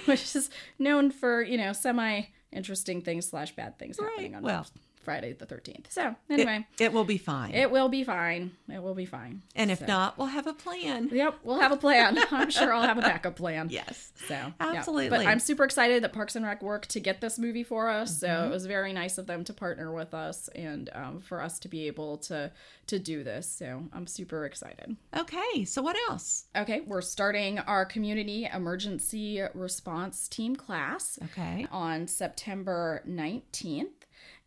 which 0.07 0.35
is 0.35 0.51
known 0.79 1.11
for, 1.11 1.43
you 1.43 1.59
know, 1.59 1.73
semi 1.73 2.23
interesting 2.53 3.03
things 3.03 3.27
slash 3.29 3.55
bad 3.55 3.79
things 3.79 3.99
happening 4.01 4.35
on 4.35 4.43
Well. 4.43 4.67
Friday 5.07 5.33
the 5.33 5.47
13th. 5.47 5.87
So 5.91 6.15
anyway, 6.29 6.67
It 6.79 6.93
will 6.93 7.05
be 7.05 7.17
fine. 7.17 7.55
it, 7.55 7.71
will 7.71 7.89
be 7.89 8.05
fine. 8.05 8.51
It 8.69 8.83
will 8.83 8.95
be 8.95 9.07
fine. 9.07 9.41
and 9.55 9.71
if 9.71 9.79
So- 9.79 9.87
not, 9.87 10.19
we'll 10.19 10.27
have 10.27 10.47
a 10.47 10.53
plan. 10.53 11.09
Yep, 11.13 11.37
we'll 11.45 11.61
have 11.61 11.73
a 11.73 11.77
plan. 11.77 12.19
I'm 12.31 12.51
sure 12.51 12.73
I'll 12.75 12.83
have 12.83 12.99
a 12.99 13.03
backup 13.03 13.37
plan. 13.37 13.69
Yes. 13.71 14.13
So 14.29 14.35
yeah. 14.35 14.51
Absolutely. 14.61 15.09
But 15.11 15.25
I'm 15.27 15.39
super 15.39 15.65
excited 15.65 16.03
that 16.03 16.13
Parks 16.13 16.35
and 16.37 16.45
Rec 16.45 16.63
worked 16.63 16.91
to 16.91 17.01
get 17.01 17.21
this 17.21 17.39
movie 17.39 17.63
for 17.63 17.89
us. 17.89 18.19
So 18.21 18.27
Mm-hmm. 18.27 18.47
it 18.49 18.51
was 18.51 18.67
very 18.67 18.93
nice 18.93 19.17
of 19.19 19.27
them 19.27 19.45
to 19.45 19.53
partner 19.55 19.93
with 19.93 20.13
us 20.13 20.49
and 20.55 20.91
um, 20.95 21.21
for 21.21 21.41
us 21.41 21.59
to 21.61 21.69
be 21.69 21.87
able 21.87 22.19
to 22.19 22.51
to 22.89 22.99
do 22.99 23.23
this. 23.25 23.49
So 23.49 23.85
I'm 23.93 24.07
super 24.07 24.45
excited. 24.45 24.97
Okay. 25.17 25.65
So 25.65 25.83
what 25.83 25.97
else? 26.09 26.45
Okay, 26.57 26.83
we're 26.87 27.01
starting 27.01 27.59
our 27.61 27.85
community 27.85 28.49
emergency 28.53 29.43
response 29.55 30.29
team 30.29 30.55
class 30.57 31.19
Okay. 31.25 31.67
on 31.71 32.07
September 32.07 33.03
19th. 33.09 33.87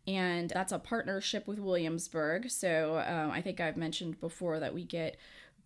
And 0.06 0.50
that's 0.50 0.72
a 0.72 0.78
partnership 0.78 1.46
with 1.46 1.58
Williamsburg. 1.58 2.50
So 2.50 3.02
um, 3.06 3.30
I 3.30 3.42
think 3.42 3.60
I've 3.60 3.76
mentioned 3.76 4.20
before 4.20 4.58
that 4.58 4.74
we 4.74 4.84
get 4.84 5.16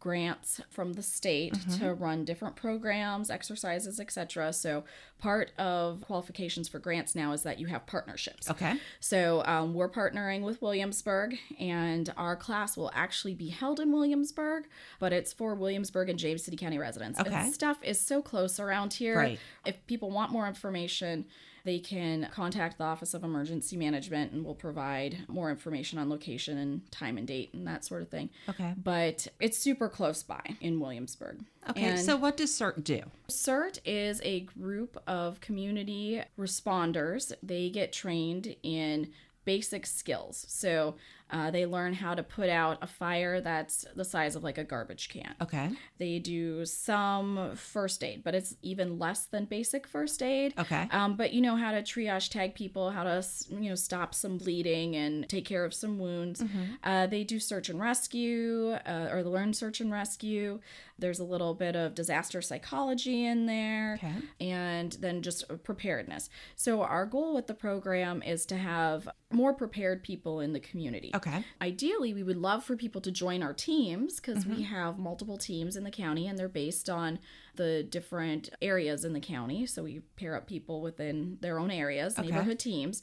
grants 0.04 0.60
from 0.68 0.92
the 0.92 1.02
state 1.02 1.56
to 1.78 1.94
run 1.94 2.26
different 2.26 2.56
programs, 2.56 3.30
exercises, 3.30 3.98
etc. 3.98 4.52
So 4.52 4.84
part 5.18 5.52
of 5.58 6.02
qualifications 6.02 6.68
for 6.68 6.78
grants 6.78 7.14
now 7.14 7.32
is 7.32 7.42
that 7.44 7.58
you 7.58 7.68
have 7.68 7.86
partnerships. 7.86 8.50
Okay. 8.50 8.74
So 9.00 9.42
um, 9.46 9.72
we're 9.72 9.88
partnering 9.88 10.42
with 10.42 10.60
Williamsburg, 10.60 11.38
and 11.58 12.12
our 12.18 12.36
class 12.36 12.76
will 12.76 12.90
actually 12.94 13.32
be 13.32 13.48
held 13.48 13.80
in 13.80 13.92
Williamsburg, 13.92 14.64
but 14.98 15.14
it's 15.14 15.32
for 15.32 15.54
Williamsburg 15.54 16.10
and 16.10 16.18
James 16.18 16.44
City 16.44 16.58
County 16.58 16.76
residents. 16.76 17.18
Okay. 17.18 17.34
And 17.34 17.54
stuff 17.54 17.78
is 17.82 17.98
so 17.98 18.20
close 18.20 18.60
around 18.60 18.92
here. 18.92 19.16
Right. 19.16 19.38
If 19.64 19.86
people 19.86 20.10
want 20.10 20.32
more 20.32 20.46
information, 20.46 21.24
they 21.64 21.78
can 21.78 22.28
contact 22.30 22.78
the 22.78 22.84
Office 22.84 23.14
of 23.14 23.24
Emergency 23.24 23.76
Management, 23.76 24.32
and 24.32 24.44
we'll 24.44 24.54
provide 24.54 25.24
more 25.28 25.50
information 25.50 25.98
on 25.98 26.10
location 26.10 26.58
and 26.58 26.90
time 26.92 27.16
and 27.16 27.26
date 27.26 27.50
and 27.54 27.66
that 27.66 27.84
sort 27.84 28.02
of 28.02 28.08
thing. 28.08 28.28
Okay. 28.48 28.74
But 28.76 29.26
it's 29.40 29.56
super 29.58 29.88
close 29.88 30.22
by 30.22 30.42
in 30.60 30.78
Williamsburg. 30.78 31.40
Okay. 31.70 31.84
And- 31.84 32.00
so 32.00 32.16
what 32.16 32.36
does 32.36 32.50
CERT 32.50 32.84
do? 32.84 33.02
CERT 33.28 33.78
is 33.84 34.20
a 34.24 34.40
group 34.40 35.02
of 35.06 35.40
community 35.40 36.22
responders. 36.38 37.32
They 37.42 37.70
get 37.70 37.92
trained 37.92 38.54
in 38.62 39.10
basic 39.44 39.86
skills. 39.86 40.44
So 40.48 40.96
uh, 41.30 41.50
they 41.50 41.66
learn 41.66 41.94
how 41.94 42.14
to 42.14 42.22
put 42.22 42.48
out 42.48 42.78
a 42.82 42.86
fire 42.86 43.40
that's 43.40 43.84
the 43.96 44.04
size 44.04 44.36
of 44.36 44.44
like 44.44 44.58
a 44.58 44.64
garbage 44.64 45.08
can. 45.08 45.34
Okay. 45.42 45.70
They 45.98 46.18
do 46.18 46.64
some 46.64 47.52
first 47.56 48.04
aid, 48.04 48.22
but 48.22 48.34
it's 48.34 48.54
even 48.62 48.98
less 48.98 49.26
than 49.26 49.46
basic 49.46 49.86
first 49.86 50.22
aid. 50.22 50.54
Okay. 50.58 50.86
Um, 50.90 51.16
but 51.16 51.32
you 51.32 51.40
know 51.40 51.56
how 51.56 51.72
to 51.72 51.82
triage 51.82 52.30
tag 52.30 52.54
people, 52.54 52.90
how 52.90 53.04
to 53.04 53.24
you 53.50 53.68
know 53.70 53.74
stop 53.74 54.14
some 54.14 54.38
bleeding 54.38 54.94
and 54.96 55.28
take 55.28 55.44
care 55.46 55.64
of 55.64 55.72
some 55.74 55.98
wounds. 55.98 56.44
Uh, 56.82 57.06
they 57.06 57.24
do 57.24 57.40
search 57.40 57.68
and 57.68 57.80
rescue, 57.80 58.72
uh, 58.86 59.08
or 59.10 59.22
learn 59.24 59.52
search 59.54 59.80
and 59.80 59.90
rescue. 59.90 60.60
There's 60.98 61.18
a 61.18 61.24
little 61.24 61.54
bit 61.54 61.74
of 61.74 61.94
disaster 61.94 62.40
psychology 62.42 63.24
in 63.26 63.46
there, 63.46 63.94
Okay. 63.94 64.12
and 64.40 64.92
then 65.00 65.22
just 65.22 65.44
preparedness. 65.64 66.28
So 66.54 66.82
our 66.82 67.06
goal 67.06 67.34
with 67.34 67.46
the 67.48 67.54
program 67.54 68.22
is 68.22 68.46
to 68.46 68.56
have 68.56 69.08
more 69.32 69.54
prepared 69.54 70.04
people 70.04 70.38
in 70.40 70.52
the 70.52 70.60
community. 70.60 71.10
Okay. 71.14 71.23
Ideally, 71.62 72.12
we 72.14 72.22
would 72.22 72.36
love 72.36 72.64
for 72.64 72.76
people 72.76 73.00
to 73.02 73.10
join 73.10 73.42
our 73.42 73.52
teams 73.52 74.16
because 74.16 74.46
we 74.46 74.62
have 74.62 74.98
multiple 74.98 75.36
teams 75.38 75.76
in 75.76 75.84
the 75.84 75.90
county 75.90 76.26
and 76.26 76.38
they're 76.38 76.48
based 76.48 76.90
on 76.90 77.18
the 77.56 77.82
different 77.82 78.50
areas 78.60 79.04
in 79.04 79.12
the 79.12 79.20
county. 79.20 79.66
So 79.66 79.84
we 79.84 80.00
pair 80.16 80.34
up 80.36 80.46
people 80.46 80.80
within 80.80 81.38
their 81.40 81.58
own 81.58 81.70
areas, 81.70 82.18
Okay. 82.18 82.28
neighborhood 82.28 82.58
teams. 82.58 83.02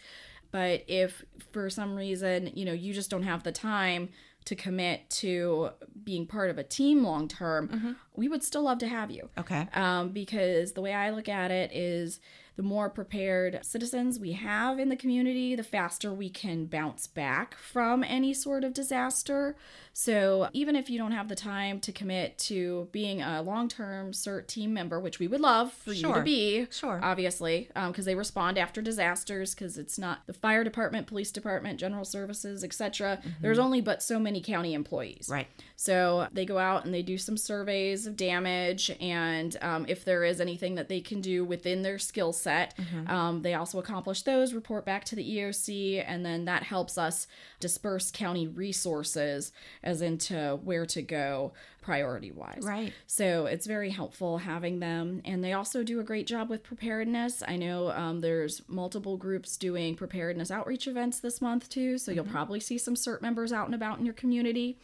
But 0.52 0.84
if 0.88 1.24
for 1.52 1.70
some 1.70 1.96
reason, 1.96 2.52
you 2.56 2.66
know, 2.66 2.74
you 2.74 2.94
just 2.94 3.10
don't 3.10 3.24
have 3.24 3.44
the 3.44 3.52
time 3.54 4.10
to 4.44 4.56
commit 4.56 5.10
to 5.10 5.70
being 6.04 6.26
part 6.26 6.50
of 6.50 6.58
a 6.58 6.64
team 6.64 7.04
long 7.04 7.28
term, 7.28 7.96
we 8.16 8.28
would 8.28 8.44
still 8.44 8.64
love 8.64 8.80
to 8.80 8.88
have 8.88 9.12
you 9.12 9.30
Okay. 9.38 9.68
um, 9.74 10.10
because 10.10 10.74
the 10.74 10.82
way 10.82 10.94
I 10.94 11.12
look 11.12 11.30
at 11.30 11.52
it 11.52 11.72
is 11.72 12.20
the 12.62 12.68
more 12.68 12.92
prepared 12.92 13.58
citizens 13.64 14.20
we 14.20 14.34
have 14.34 14.78
in 14.78 14.90
the 14.90 14.96
community, 14.96 15.56
the 15.56 15.64
faster 15.64 16.14
we 16.14 16.30
can 16.30 16.68
bounce 16.68 17.08
back 17.08 17.56
from 17.56 18.04
any 18.04 18.36
sort 18.36 18.64
of 18.64 18.72
disaster. 18.72 19.56
So 19.94 20.50
even 20.54 20.76
if 20.76 20.90
you 20.90 20.98
don't 20.98 21.12
have 21.12 21.28
the 21.28 21.36
time 21.36 21.80
to 21.82 21.92
commit 21.92 22.38
to 22.40 22.88
being 22.92 23.22
a 23.22 23.42
long 23.42 23.68
term 23.68 24.12
CERT 24.14 24.48
team 24.48 24.74
member, 24.74 25.00
which 25.00 25.20
we 25.20 25.28
would 25.28 25.42
love 25.42 25.74
for 25.74 25.92
you 25.92 26.02
Sure. 26.02 26.16
to 26.16 26.22
be, 26.22 26.68
Sure. 26.72 27.00
obviously, 27.04 27.70
because 27.88 28.06
they 28.06 28.16
respond 28.16 28.58
after 28.58 28.82
disasters, 28.82 29.54
because 29.54 29.78
it's 29.78 30.00
not 30.00 30.26
the 30.28 30.34
fire 30.34 30.64
department, 30.64 31.08
police 31.08 31.32
department, 31.32 31.80
general 31.80 32.06
services, 32.06 32.64
etc. 32.64 33.22
There's 33.42 33.60
only 33.60 33.82
but 33.82 34.02
so 34.02 34.18
many 34.20 34.42
county 34.42 34.74
employees. 34.74 35.28
Right. 35.30 35.48
So 35.76 36.28
they 36.32 36.46
go 36.46 36.58
out 36.58 36.86
and 36.86 36.94
they 36.94 37.02
do 37.02 37.18
some 37.18 37.38
surveys 37.38 38.08
of 38.08 38.16
damage, 38.16 38.92
and 39.02 39.58
um, 39.62 39.86
if 39.90 40.06
there 40.06 40.24
is 40.24 40.40
anything 40.40 40.76
that 40.76 40.88
they 40.88 41.02
can 41.02 41.22
do 41.22 41.44
within 41.44 41.82
their 41.82 42.00
skill 42.00 42.32
set, 42.34 42.78
um, 43.08 43.42
they 43.42 43.54
also 43.56 43.80
accomplish 43.80 44.22
those, 44.24 44.54
report 44.54 44.86
back 44.86 45.04
to 45.06 45.16
the 45.16 45.38
EOC, 45.38 46.04
and 46.08 46.26
then 46.26 46.46
that 46.46 46.64
helps 46.64 46.98
us 46.98 47.28
disperse 47.60 48.10
county 48.12 48.48
resources 48.48 49.52
as 49.84 50.02
into 50.02 50.60
where 50.64 50.86
to 50.86 51.02
go 51.02 51.54
priority 51.82 52.32
wise. 52.32 52.62
Right. 52.64 52.94
So 53.08 53.46
it's 53.48 53.66
very 53.66 53.90
helpful 53.90 54.38
having 54.40 54.80
them. 54.80 55.22
And 55.26 55.44
they 55.44 55.54
also 55.54 55.84
do 55.84 56.00
a 56.00 56.04
great 56.04 56.28
job 56.28 56.50
with 56.50 56.64
preparedness. 56.64 57.42
I 57.48 57.56
know 57.56 57.92
um, 57.92 58.22
there's 58.22 58.62
multiple 58.68 59.18
groups 59.18 59.58
doing 59.58 59.96
preparedness 59.96 60.52
outreach 60.52 60.88
events 60.88 61.20
this 61.20 61.42
month 61.42 61.70
too. 61.70 61.98
So 61.98 62.12
you'll 62.12 62.26
probably 62.26 62.60
see 62.60 62.78
some 62.78 62.96
CERT 62.96 63.22
members 63.22 63.52
out 63.52 63.66
and 63.66 63.76
about 63.76 64.00
in 64.00 64.06
your 64.06 64.14
community. 64.14 64.78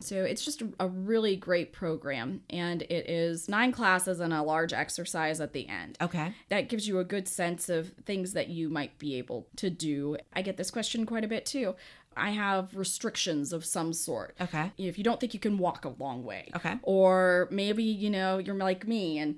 So 0.00 0.24
it's 0.24 0.44
just 0.44 0.62
a 0.78 0.88
really 0.88 1.36
great 1.36 1.72
program. 1.72 2.42
And 2.50 2.82
it 2.82 3.10
is 3.10 3.48
nine 3.48 3.72
classes 3.72 4.20
and 4.20 4.32
a 4.32 4.42
large 4.42 4.72
exercise 4.72 5.40
at 5.40 5.52
the 5.52 5.68
end. 5.68 5.98
Okay. 6.00 6.32
That 6.48 6.68
gives 6.68 6.86
you 6.86 6.98
a 6.98 7.04
good 7.04 7.28
sense 7.28 7.68
of 7.68 7.92
things 8.04 8.32
that 8.32 8.48
you 8.48 8.68
might 8.68 8.98
be 8.98 9.16
able 9.16 9.48
to 9.56 9.70
do. 9.70 10.16
I 10.32 10.42
get 10.42 10.56
this 10.56 10.70
question 10.70 11.04
quite 11.04 11.24
a 11.24 11.28
bit 11.28 11.46
too. 11.46 11.74
I 12.18 12.30
have 12.30 12.74
restrictions 12.76 13.52
of 13.52 13.64
some 13.64 13.92
sort 13.92 14.36
Okay. 14.40 14.72
if 14.76 14.98
you 14.98 15.04
don't 15.04 15.20
think 15.20 15.34
you 15.34 15.40
can 15.40 15.58
walk 15.58 15.84
a 15.84 15.90
long 15.98 16.24
way 16.24 16.50
Okay. 16.56 16.74
or 16.82 17.48
maybe 17.50 17.84
you 17.84 18.10
know 18.10 18.38
you're 18.38 18.54
like 18.56 18.86
me 18.86 19.18
and 19.18 19.36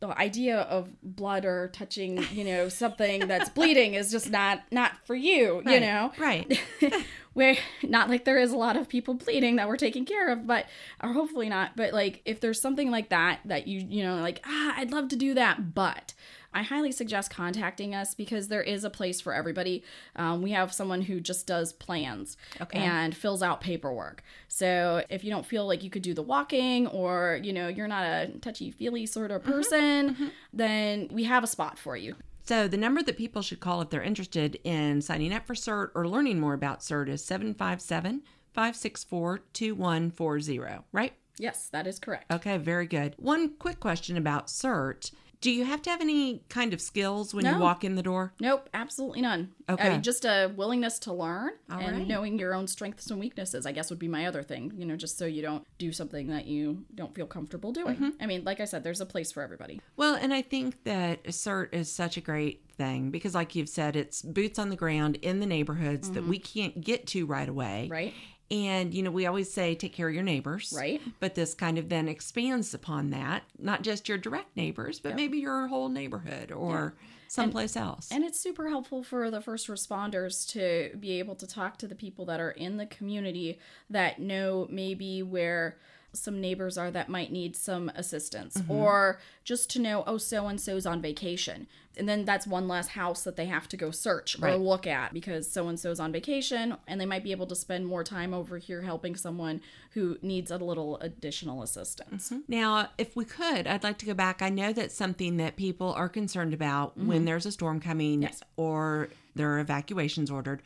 the 0.00 0.08
idea 0.18 0.60
of 0.60 0.88
blood 1.02 1.44
or 1.44 1.68
touching 1.68 2.24
you 2.32 2.42
know 2.44 2.68
something 2.82 3.28
that's 3.28 3.50
bleeding 3.50 3.92
is 3.94 4.10
just 4.10 4.30
not 4.30 4.62
not 4.70 4.92
for 5.06 5.14
you 5.14 5.62
you 5.66 5.78
know 5.80 6.10
Right. 6.18 6.58
where 7.34 7.56
not 7.82 8.08
like 8.08 8.24
there 8.24 8.38
is 8.38 8.52
a 8.52 8.56
lot 8.56 8.76
of 8.76 8.88
people 8.88 9.14
bleeding 9.14 9.56
that 9.56 9.68
we're 9.68 9.76
taking 9.76 10.04
care 10.06 10.30
of 10.30 10.46
but 10.46 10.66
or 11.02 11.12
hopefully 11.12 11.48
not 11.50 11.76
but 11.76 11.92
like 11.92 12.22
if 12.24 12.40
there's 12.40 12.60
something 12.60 12.90
like 12.90 13.10
that 13.10 13.40
that 13.44 13.66
you 13.66 13.84
you 13.88 14.02
know 14.02 14.16
like 14.22 14.40
ah 14.46 14.74
i'd 14.78 14.90
love 14.92 15.08
to 15.08 15.16
do 15.16 15.34
that 15.34 15.74
but 15.74 16.14
I 16.54 16.62
highly 16.62 16.92
suggest 16.92 17.30
contacting 17.30 17.94
us 17.94 18.14
because 18.14 18.48
there 18.48 18.62
is 18.62 18.84
a 18.84 18.90
place 18.90 19.20
for 19.20 19.34
everybody. 19.34 19.82
Um, 20.16 20.40
we 20.40 20.52
have 20.52 20.72
someone 20.72 21.02
who 21.02 21.20
just 21.20 21.46
does 21.46 21.72
plans 21.72 22.36
Okay. 22.60 22.78
and 22.78 23.14
fills 23.16 23.42
out 23.42 23.60
paperwork. 23.60 24.22
So 24.48 25.02
if 25.10 25.24
you 25.24 25.30
don't 25.30 25.44
feel 25.44 25.66
like 25.66 25.82
you 25.82 25.90
could 25.90 26.02
do 26.02 26.14
the 26.14 26.22
walking 26.22 26.86
or, 26.86 27.40
you 27.42 27.52
know, 27.52 27.68
you're 27.68 27.88
not 27.88 28.04
a 28.04 28.28
touchy 28.40 28.70
feely 28.70 29.04
sort 29.06 29.30
of 29.30 29.42
person, 29.42 30.30
then 30.52 31.08
we 31.10 31.24
have 31.24 31.42
a 31.42 31.48
spot 31.48 31.78
for 31.78 31.96
you. 31.96 32.14
So 32.46 32.68
the 32.68 32.76
number 32.76 33.02
that 33.02 33.16
people 33.16 33.42
should 33.42 33.60
call 33.60 33.80
if 33.80 33.90
they're 33.90 34.02
interested 34.02 34.58
in 34.64 35.00
signing 35.02 35.32
up 35.32 35.46
for 35.46 35.54
CERT 35.54 35.90
or 35.94 36.06
learning 36.06 36.38
more 36.40 36.54
about 36.54 36.80
CERT 36.80 37.08
is 37.08 37.24
757 37.24 38.22
564 38.52 39.38
2140, 39.52 40.82
right? 40.92 41.12
Yes, 41.38 41.68
that 41.72 41.86
is 41.86 41.98
correct. 41.98 42.30
Okay, 42.32 42.58
very 42.58 42.86
good. 42.86 43.14
One 43.18 43.54
quick 43.58 43.80
question 43.80 44.16
about 44.16 44.46
CERT. 44.46 45.10
Do 45.44 45.50
you 45.50 45.66
have 45.66 45.82
to 45.82 45.90
have 45.90 46.00
any 46.00 46.42
kind 46.48 46.72
of 46.72 46.80
skills 46.80 47.34
when 47.34 47.44
you 47.44 47.58
walk 47.58 47.84
in 47.84 47.96
the 47.96 48.02
door? 48.02 48.32
Nope, 48.40 48.70
absolutely 48.72 49.20
none. 49.20 49.50
Okay. 49.68 49.88
I 49.88 49.90
mean, 49.90 50.00
just 50.00 50.24
a 50.24 50.50
willingness 50.56 50.98
to 51.00 51.12
learn 51.12 51.50
All 51.70 51.80
and 51.80 51.98
right. 51.98 52.06
knowing 52.06 52.38
your 52.38 52.54
own 52.54 52.66
strengths 52.66 53.10
and 53.10 53.20
weaknesses, 53.20 53.66
I 53.66 53.72
guess, 53.72 53.90
would 53.90 53.98
be 53.98 54.08
my 54.08 54.24
other 54.24 54.42
thing, 54.42 54.72
you 54.74 54.86
know, 54.86 54.96
just 54.96 55.18
so 55.18 55.26
you 55.26 55.42
don't 55.42 55.66
do 55.76 55.92
something 55.92 56.28
that 56.28 56.46
you 56.46 56.86
don't 56.94 57.14
feel 57.14 57.26
comfortable 57.26 57.72
doing. 57.72 57.96
Mm-hmm. 57.96 58.08
I 58.22 58.24
mean, 58.24 58.44
like 58.44 58.58
I 58.58 58.64
said, 58.64 58.84
there's 58.84 59.02
a 59.02 59.06
place 59.06 59.32
for 59.32 59.42
everybody. 59.42 59.82
Well, 59.98 60.14
and 60.14 60.32
I 60.32 60.40
think 60.40 60.82
that 60.84 61.24
CERT 61.24 61.74
is 61.74 61.92
such 61.92 62.16
a 62.16 62.22
great 62.22 62.62
thing 62.78 63.10
because, 63.10 63.34
like 63.34 63.54
you've 63.54 63.68
said, 63.68 63.96
it's 63.96 64.22
boots 64.22 64.58
on 64.58 64.70
the 64.70 64.76
ground 64.76 65.16
in 65.16 65.40
the 65.40 65.46
neighborhoods 65.46 66.10
that 66.12 66.26
we 66.26 66.38
can't 66.38 66.80
get 66.80 67.06
to 67.08 67.26
right 67.26 67.50
away. 67.50 67.88
Right? 67.90 68.14
And, 68.50 68.92
you 68.92 69.02
know, 69.02 69.10
we 69.10 69.26
always 69.26 69.52
say 69.52 69.74
take 69.74 69.92
care 69.94 70.08
of 70.08 70.14
your 70.14 70.22
neighbors. 70.22 70.72
Right. 70.76 71.00
But 71.18 71.34
this 71.34 71.54
kind 71.54 71.78
of 71.78 71.88
then 71.88 72.08
expands 72.08 72.74
upon 72.74 73.10
that, 73.10 73.44
not 73.58 73.82
just 73.82 74.08
your 74.08 74.18
direct 74.18 74.56
neighbors, 74.56 75.00
but 75.00 75.16
maybe 75.16 75.38
your 75.38 75.66
whole 75.66 75.88
neighborhood 75.88 76.52
or 76.52 76.94
someplace 77.26 77.76
else. 77.76 78.10
And 78.12 78.22
it's 78.22 78.38
super 78.38 78.68
helpful 78.68 79.02
for 79.02 79.30
the 79.30 79.40
first 79.40 79.68
responders 79.68 80.48
to 80.50 80.96
be 80.98 81.18
able 81.18 81.34
to 81.36 81.46
talk 81.46 81.78
to 81.78 81.88
the 81.88 81.94
people 81.94 82.26
that 82.26 82.40
are 82.40 82.52
in 82.52 82.76
the 82.76 82.86
community 82.86 83.58
that 83.90 84.20
know 84.20 84.68
maybe 84.70 85.22
where 85.22 85.78
some 86.14 86.40
neighbors 86.40 86.78
are 86.78 86.90
that 86.90 87.08
might 87.08 87.30
need 87.32 87.56
some 87.56 87.90
assistance 87.94 88.54
Mm-hmm. 88.56 88.70
or 88.70 89.18
just 89.44 89.68
to 89.70 89.78
know 89.80 90.04
oh 90.06 90.16
so 90.18 90.46
and 90.46 90.60
so's 90.60 90.86
on 90.86 91.02
vacation 91.02 91.66
and 91.96 92.08
then 92.08 92.24
that's 92.24 92.46
one 92.46 92.66
less 92.66 92.88
house 92.88 93.22
that 93.24 93.36
they 93.36 93.46
have 93.46 93.68
to 93.68 93.76
go 93.76 93.90
search 93.90 94.36
or 94.42 94.56
look 94.56 94.86
at 94.86 95.12
because 95.12 95.50
so 95.50 95.68
and 95.68 95.78
so's 95.78 96.00
on 96.00 96.10
vacation 96.12 96.76
and 96.86 97.00
they 97.00 97.06
might 97.06 97.22
be 97.24 97.30
able 97.32 97.46
to 97.46 97.54
spend 97.54 97.86
more 97.86 98.02
time 98.04 98.32
over 98.34 98.58
here 98.58 98.82
helping 98.82 99.14
someone 99.16 99.60
who 99.92 100.16
needs 100.22 100.50
a 100.50 100.56
little 100.56 100.98
additional 100.98 101.62
assistance 101.62 102.32
Now, 102.48 102.88
if 102.98 103.14
we 103.16 103.24
could, 103.24 103.66
I'd 103.66 103.84
like 103.84 103.98
to 103.98 104.06
go 104.06 104.14
back. 104.14 104.42
I 104.42 104.48
know 104.48 104.72
that's 104.72 104.94
something 104.94 105.36
that 105.38 105.56
people 105.56 105.92
are 105.92 106.08
concerned 106.08 106.54
about 106.54 106.96
when 106.98 107.24
there's 107.26 107.46
a 107.46 107.52
storm 107.52 107.80
coming 107.80 108.22
Yes. 108.22 108.42
or 108.56 109.08
there 109.34 109.52
are 109.52 109.58
evacuations 109.60 110.30
ordered. 110.30 110.62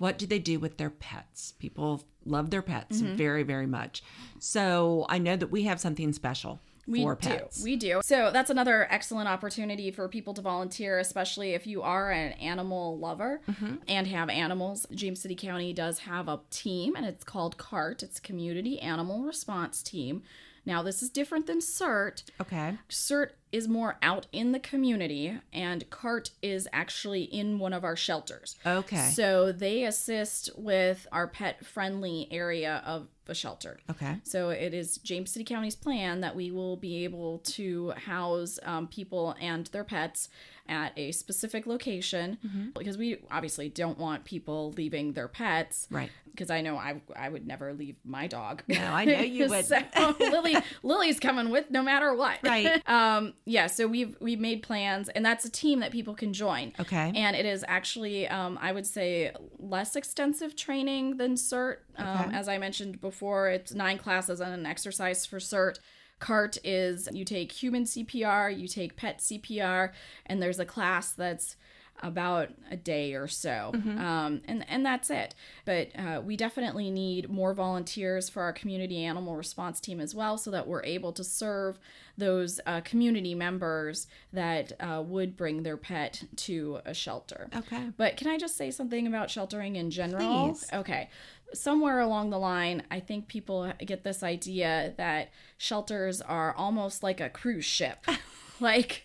What 0.00 0.16
do 0.16 0.26
they 0.26 0.38
do 0.38 0.58
with 0.58 0.78
their 0.78 0.88
pets? 0.88 1.52
People 1.58 2.02
love 2.24 2.48
their 2.48 2.62
pets 2.62 3.00
very, 3.00 3.42
very 3.42 3.66
much. 3.66 4.02
So 4.38 5.04
I 5.10 5.18
know 5.18 5.36
that 5.36 5.50
we 5.50 5.64
have 5.64 5.78
something 5.78 6.12
special 6.14 6.58
We 6.86 7.02
for 7.02 7.16
do. 7.16 7.28
pets. 7.28 7.62
We 7.62 7.76
do. 7.76 8.00
So 8.02 8.30
that's 8.32 8.48
another 8.48 8.86
excellent 8.90 9.28
opportunity 9.28 9.90
for 9.90 10.08
people 10.08 10.32
to 10.34 10.40
volunteer, 10.40 10.98
especially 10.98 11.50
if 11.52 11.66
you 11.66 11.82
are 11.82 12.10
an 12.10 12.32
animal 12.32 12.98
lover 12.98 13.42
Mm-hmm. 13.46 13.74
and 13.88 14.06
have 14.06 14.30
animals. 14.30 14.86
James 14.94 15.20
City 15.20 15.34
County 15.34 15.74
does 15.74 15.98
have 16.00 16.28
a 16.28 16.40
team, 16.50 16.96
and 16.96 17.04
it's 17.04 17.22
called 17.24 17.58
CART. 17.58 18.02
It's 18.02 18.18
Community 18.20 18.80
Animal 18.80 19.22
Response 19.24 19.82
Team. 19.82 20.22
Now, 20.64 20.82
this 20.82 21.02
is 21.02 21.10
different 21.10 21.46
than 21.46 21.58
CERT. 21.60 22.22
okay. 22.40 22.78
CERT 22.88 23.30
is 23.52 23.68
more 23.68 23.96
out 24.02 24.26
in 24.32 24.52
the 24.52 24.60
community, 24.60 25.38
and 25.52 25.88
CART 25.90 26.30
is 26.42 26.68
actually 26.72 27.22
in 27.24 27.58
one 27.58 27.72
of 27.72 27.84
our 27.84 27.96
shelters. 27.96 28.56
Okay. 28.64 29.10
So 29.14 29.52
they 29.52 29.84
assist 29.84 30.50
with 30.56 31.06
our 31.12 31.26
pet 31.26 31.64
friendly 31.64 32.28
area 32.30 32.82
of 32.84 33.08
the 33.26 33.34
shelter. 33.34 33.78
Okay. 33.90 34.16
So 34.24 34.50
it 34.50 34.74
is 34.74 34.98
James 34.98 35.30
City 35.30 35.44
County's 35.44 35.76
plan 35.76 36.20
that 36.20 36.34
we 36.34 36.50
will 36.50 36.76
be 36.76 37.04
able 37.04 37.38
to 37.38 37.90
house 37.90 38.58
um, 38.64 38.88
people 38.88 39.34
and 39.40 39.66
their 39.68 39.84
pets 39.84 40.28
at 40.68 40.92
a 40.96 41.10
specific 41.12 41.66
location 41.66 42.38
Mm-hmm. 42.46 42.68
because 42.78 42.96
we 42.96 43.18
obviously 43.30 43.68
don't 43.68 43.98
want 43.98 44.24
people 44.24 44.72
leaving 44.76 45.12
their 45.14 45.26
pets. 45.28 45.86
Right. 45.90 46.10
Because 46.30 46.48
I 46.50 46.60
know 46.60 46.76
I 46.76 47.00
I 47.16 47.28
would 47.28 47.44
never 47.46 47.72
leave 47.74 47.96
my 48.04 48.28
dog. 48.28 48.62
No, 48.68 48.78
I 48.80 49.04
know 49.04 49.18
you 49.20 49.48
would. 49.50 49.64
so 49.64 49.80
Lily 50.20 50.56
Lily's 50.84 51.18
coming 51.18 51.50
with 51.50 51.70
no 51.70 51.82
matter 51.82 52.14
what. 52.14 52.38
Right. 52.42 52.82
Um. 52.90 53.34
Yeah. 53.44 53.66
So 53.66 53.86
we've 53.88 54.16
we've 54.20 54.38
made 54.40 54.62
plans, 54.62 55.08
and 55.08 55.24
that's 55.26 55.44
a 55.44 55.50
team 55.50 55.80
that 55.80 55.90
people 55.92 56.14
can 56.14 56.32
join. 56.32 56.72
Okay. 56.78 57.12
And 57.16 57.34
it 57.36 57.44
is 57.46 57.64
actually, 57.66 58.28
um, 58.28 58.58
I 58.62 58.70
would 58.72 58.86
say, 58.86 59.32
less 59.58 59.96
extensive 59.96 60.54
training 60.56 61.16
than 61.16 61.34
CERT. 61.34 61.78
Um, 61.96 62.06
Okay. 62.20 62.36
As 62.36 62.48
I 62.48 62.58
mentioned 62.58 63.00
before, 63.00 63.09
it's 63.12 63.74
nine 63.74 63.98
classes 63.98 64.40
and 64.40 64.52
an 64.52 64.66
exercise 64.66 65.26
for 65.26 65.38
CERT. 65.38 65.78
CART 66.18 66.58
is 66.62 67.08
you 67.12 67.24
take 67.24 67.50
human 67.50 67.84
CPR, 67.84 68.56
you 68.56 68.68
take 68.68 68.96
pet 68.96 69.18
CPR, 69.18 69.92
and 70.26 70.42
there's 70.42 70.58
a 70.58 70.66
class 70.66 71.12
that's 71.12 71.56
about 72.02 72.48
a 72.70 72.76
day 72.76 73.14
or 73.14 73.28
so, 73.28 73.72
um, 73.74 74.40
and 74.46 74.64
and 74.68 74.84
that's 74.84 75.10
it. 75.10 75.34
But 75.64 75.88
uh, 75.98 76.22
we 76.24 76.36
definitely 76.36 76.90
need 76.90 77.30
more 77.30 77.52
volunteers 77.52 78.28
for 78.28 78.42
our 78.42 78.52
community 78.52 79.04
animal 79.04 79.36
response 79.36 79.80
team 79.80 80.00
as 80.00 80.14
well, 80.14 80.38
so 80.38 80.50
that 80.50 80.66
we're 80.66 80.84
able 80.84 81.12
to 81.12 81.24
serve 81.24 81.78
those 82.16 82.60
uh, 82.66 82.80
community 82.82 83.34
members 83.34 84.06
that 84.32 84.72
uh, 84.80 85.02
would 85.04 85.36
bring 85.36 85.62
their 85.62 85.76
pet 85.76 86.24
to 86.36 86.80
a 86.84 86.94
shelter. 86.94 87.48
Okay. 87.54 87.88
But 87.96 88.16
can 88.16 88.28
I 88.28 88.38
just 88.38 88.56
say 88.56 88.70
something 88.70 89.06
about 89.06 89.30
sheltering 89.30 89.76
in 89.76 89.90
general? 89.90 90.48
Please. 90.48 90.68
Okay. 90.72 91.08
Somewhere 91.52 92.00
along 92.00 92.30
the 92.30 92.38
line, 92.38 92.84
I 92.90 93.00
think 93.00 93.28
people 93.28 93.72
get 93.80 94.04
this 94.04 94.22
idea 94.22 94.94
that 94.96 95.30
shelters 95.58 96.20
are 96.20 96.54
almost 96.54 97.02
like 97.02 97.20
a 97.20 97.28
cruise 97.28 97.64
ship. 97.64 98.06
like 98.70 99.04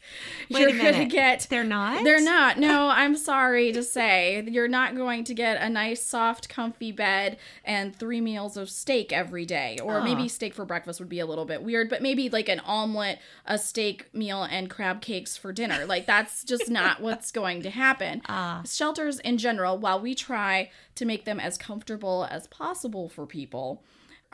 Wait 0.50 0.62
you're 0.62 0.70
a 0.70 0.78
going 0.78 0.94
to 0.94 1.06
get 1.06 1.48
They're 1.50 1.64
not? 1.64 2.04
They're 2.04 2.22
not. 2.22 2.58
No, 2.58 2.90
I'm 2.90 3.16
sorry 3.16 3.72
to 3.72 3.84
say. 3.84 4.44
You're 4.48 4.68
not 4.68 4.96
going 4.96 5.24
to 5.26 5.34
get 5.34 5.62
a 5.62 5.70
nice 5.70 6.02
soft 6.04 6.50
comfy 6.50 6.92
bed 6.92 7.38
and 7.64 7.96
three 7.96 8.22
meals 8.22 8.58
of 8.58 8.70
steak 8.70 9.14
every 9.14 9.46
day. 9.46 9.80
Or 9.82 10.02
maybe 10.02 10.28
steak 10.28 10.54
for 10.54 10.66
breakfast 10.66 11.00
would 11.00 11.10
be 11.10 11.20
a 11.20 11.26
little 11.26 11.46
bit 11.46 11.64
weird, 11.64 11.90
but 11.90 12.02
maybe 12.02 12.30
like 12.30 12.50
an 12.50 12.60
omelet, 12.62 13.20
a 13.46 13.58
steak 13.58 14.14
meal 14.14 14.44
and 14.44 14.70
crab 14.70 15.02
cakes 15.02 15.38
for 15.38 15.52
dinner. 15.52 15.86
Like 15.86 16.06
that's 16.06 16.44
just 16.44 16.70
not 16.70 17.02
what's 17.02 17.32
going 17.32 17.62
to 17.64 17.70
happen. 17.70 18.22
Ah. 18.28 18.62
Shelters 18.66 19.20
in 19.20 19.38
general, 19.38 19.78
while 19.78 20.00
we 20.00 20.16
try 20.16 20.70
to 20.96 21.06
make 21.06 21.26
them 21.26 21.40
as 21.40 21.58
comfortable 21.58 22.28
as 22.30 22.48
possible 22.48 23.10
for 23.10 23.26
people, 23.26 23.84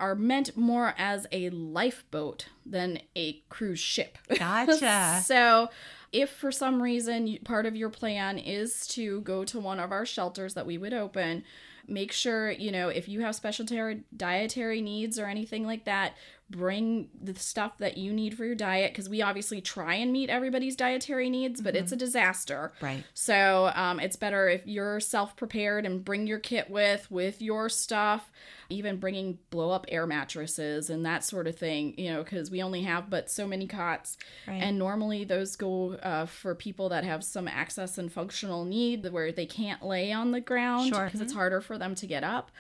are 0.02 0.16
meant 0.16 0.58
more 0.58 0.94
as 0.98 1.28
a 1.32 1.50
lifeboat 1.52 2.48
than 2.66 3.00
a 3.16 3.42
cruise 3.48 3.80
ship. 3.80 4.18
Gotcha. 4.38 5.22
so, 5.24 5.70
if 6.12 6.30
for 6.30 6.52
some 6.52 6.84
reason 6.84 7.38
part 7.46 7.66
of 7.66 7.76
your 7.76 7.90
plan 7.90 8.38
is 8.38 8.86
to 8.88 9.22
go 9.22 9.46
to 9.46 9.60
one 9.60 9.80
of 9.80 9.94
our 9.94 10.06
shelters 10.06 10.56
that 10.56 10.66
we 10.66 10.78
would 10.78 10.94
open, 10.94 11.44
make 11.88 12.12
sure, 12.12 12.52
you 12.52 12.72
know, 12.72 12.90
if 12.90 13.08
you 13.08 13.22
have 13.22 13.36
special 13.36 13.66
ter- 13.66 14.00
dietary 14.16 14.82
needs 14.82 15.18
or 15.20 15.26
anything 15.26 15.66
like 15.66 15.86
that, 15.86 16.14
bring 16.50 17.08
the 17.24 17.34
stuff 17.34 17.78
that 17.78 17.98
you 17.98 18.12
need 18.12 18.36
for 18.36 18.44
your 18.44 18.56
diet 18.56 18.92
because 18.92 19.08
we 19.08 19.22
obviously 19.22 19.62
try 19.62 19.96
and 19.96 20.12
meet 20.12 20.30
everybody's 20.30 20.76
dietary 20.76 21.30
needs, 21.30 21.62
but 21.62 21.78
it's 21.78 21.94
a 21.94 21.96
disaster. 21.96 22.74
Right. 22.82 23.06
So 23.14 23.72
um, 23.74 24.02
it's 24.02 24.18
better 24.18 24.50
if 24.50 24.68
you're 24.68 25.00
self 25.00 25.38
prepared 25.38 25.86
and 25.86 26.04
bring 26.04 26.28
your 26.28 26.40
kit 26.40 26.70
with 26.70 27.10
with 27.10 27.42
your 27.42 27.70
stuff, 27.70 28.30
even 28.70 28.98
bringing 28.98 29.38
blow 29.50 29.72
up 29.72 29.86
air 29.88 30.06
mattresses 30.06 30.90
and 30.90 31.06
that 31.06 31.24
sort 31.24 31.48
of 31.48 31.58
thing. 31.58 31.94
You 31.98 32.12
know, 32.16 32.24
because 32.24 32.52
we 32.52 32.62
only 32.62 32.82
have 32.82 33.10
but 33.10 33.32
so 33.32 33.48
many 33.48 33.66
cots, 33.66 34.18
Right. 34.46 34.56
and 34.62 34.78
normally 34.78 35.24
those 35.24 35.56
go 35.56 35.94
uh, 35.96 36.26
for 36.26 36.54
people 36.54 36.90
that 36.90 37.06
have 37.06 37.24
some 37.24 37.48
access 37.48 37.98
and 37.98 38.12
functional 38.12 38.66
need 38.66 39.10
where 39.10 39.32
they 39.32 39.46
can't 39.46 39.82
lay 39.86 40.12
on 40.12 40.32
the 40.32 40.42
ground 40.42 40.94
Sure. 40.94 41.06
because 41.06 41.22
it's 41.22 41.32
harder 41.34 41.62
for 41.62 41.71
them 41.78 41.96
to 41.96 42.08
get 42.08 42.24
up. 42.24 42.52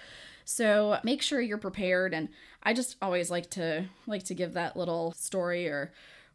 So 0.46 1.00
make 1.04 1.22
sure 1.22 1.40
you're 1.40 1.58
prepared 1.58 2.14
and 2.14 2.30
I 2.64 2.74
just 2.74 2.98
always 3.02 3.32
like 3.32 3.50
to 3.52 3.86
like 4.08 4.24
to 4.24 4.36
give 4.36 4.54
that 4.54 4.76
little 4.76 5.14
story 5.14 5.68
or 5.68 5.92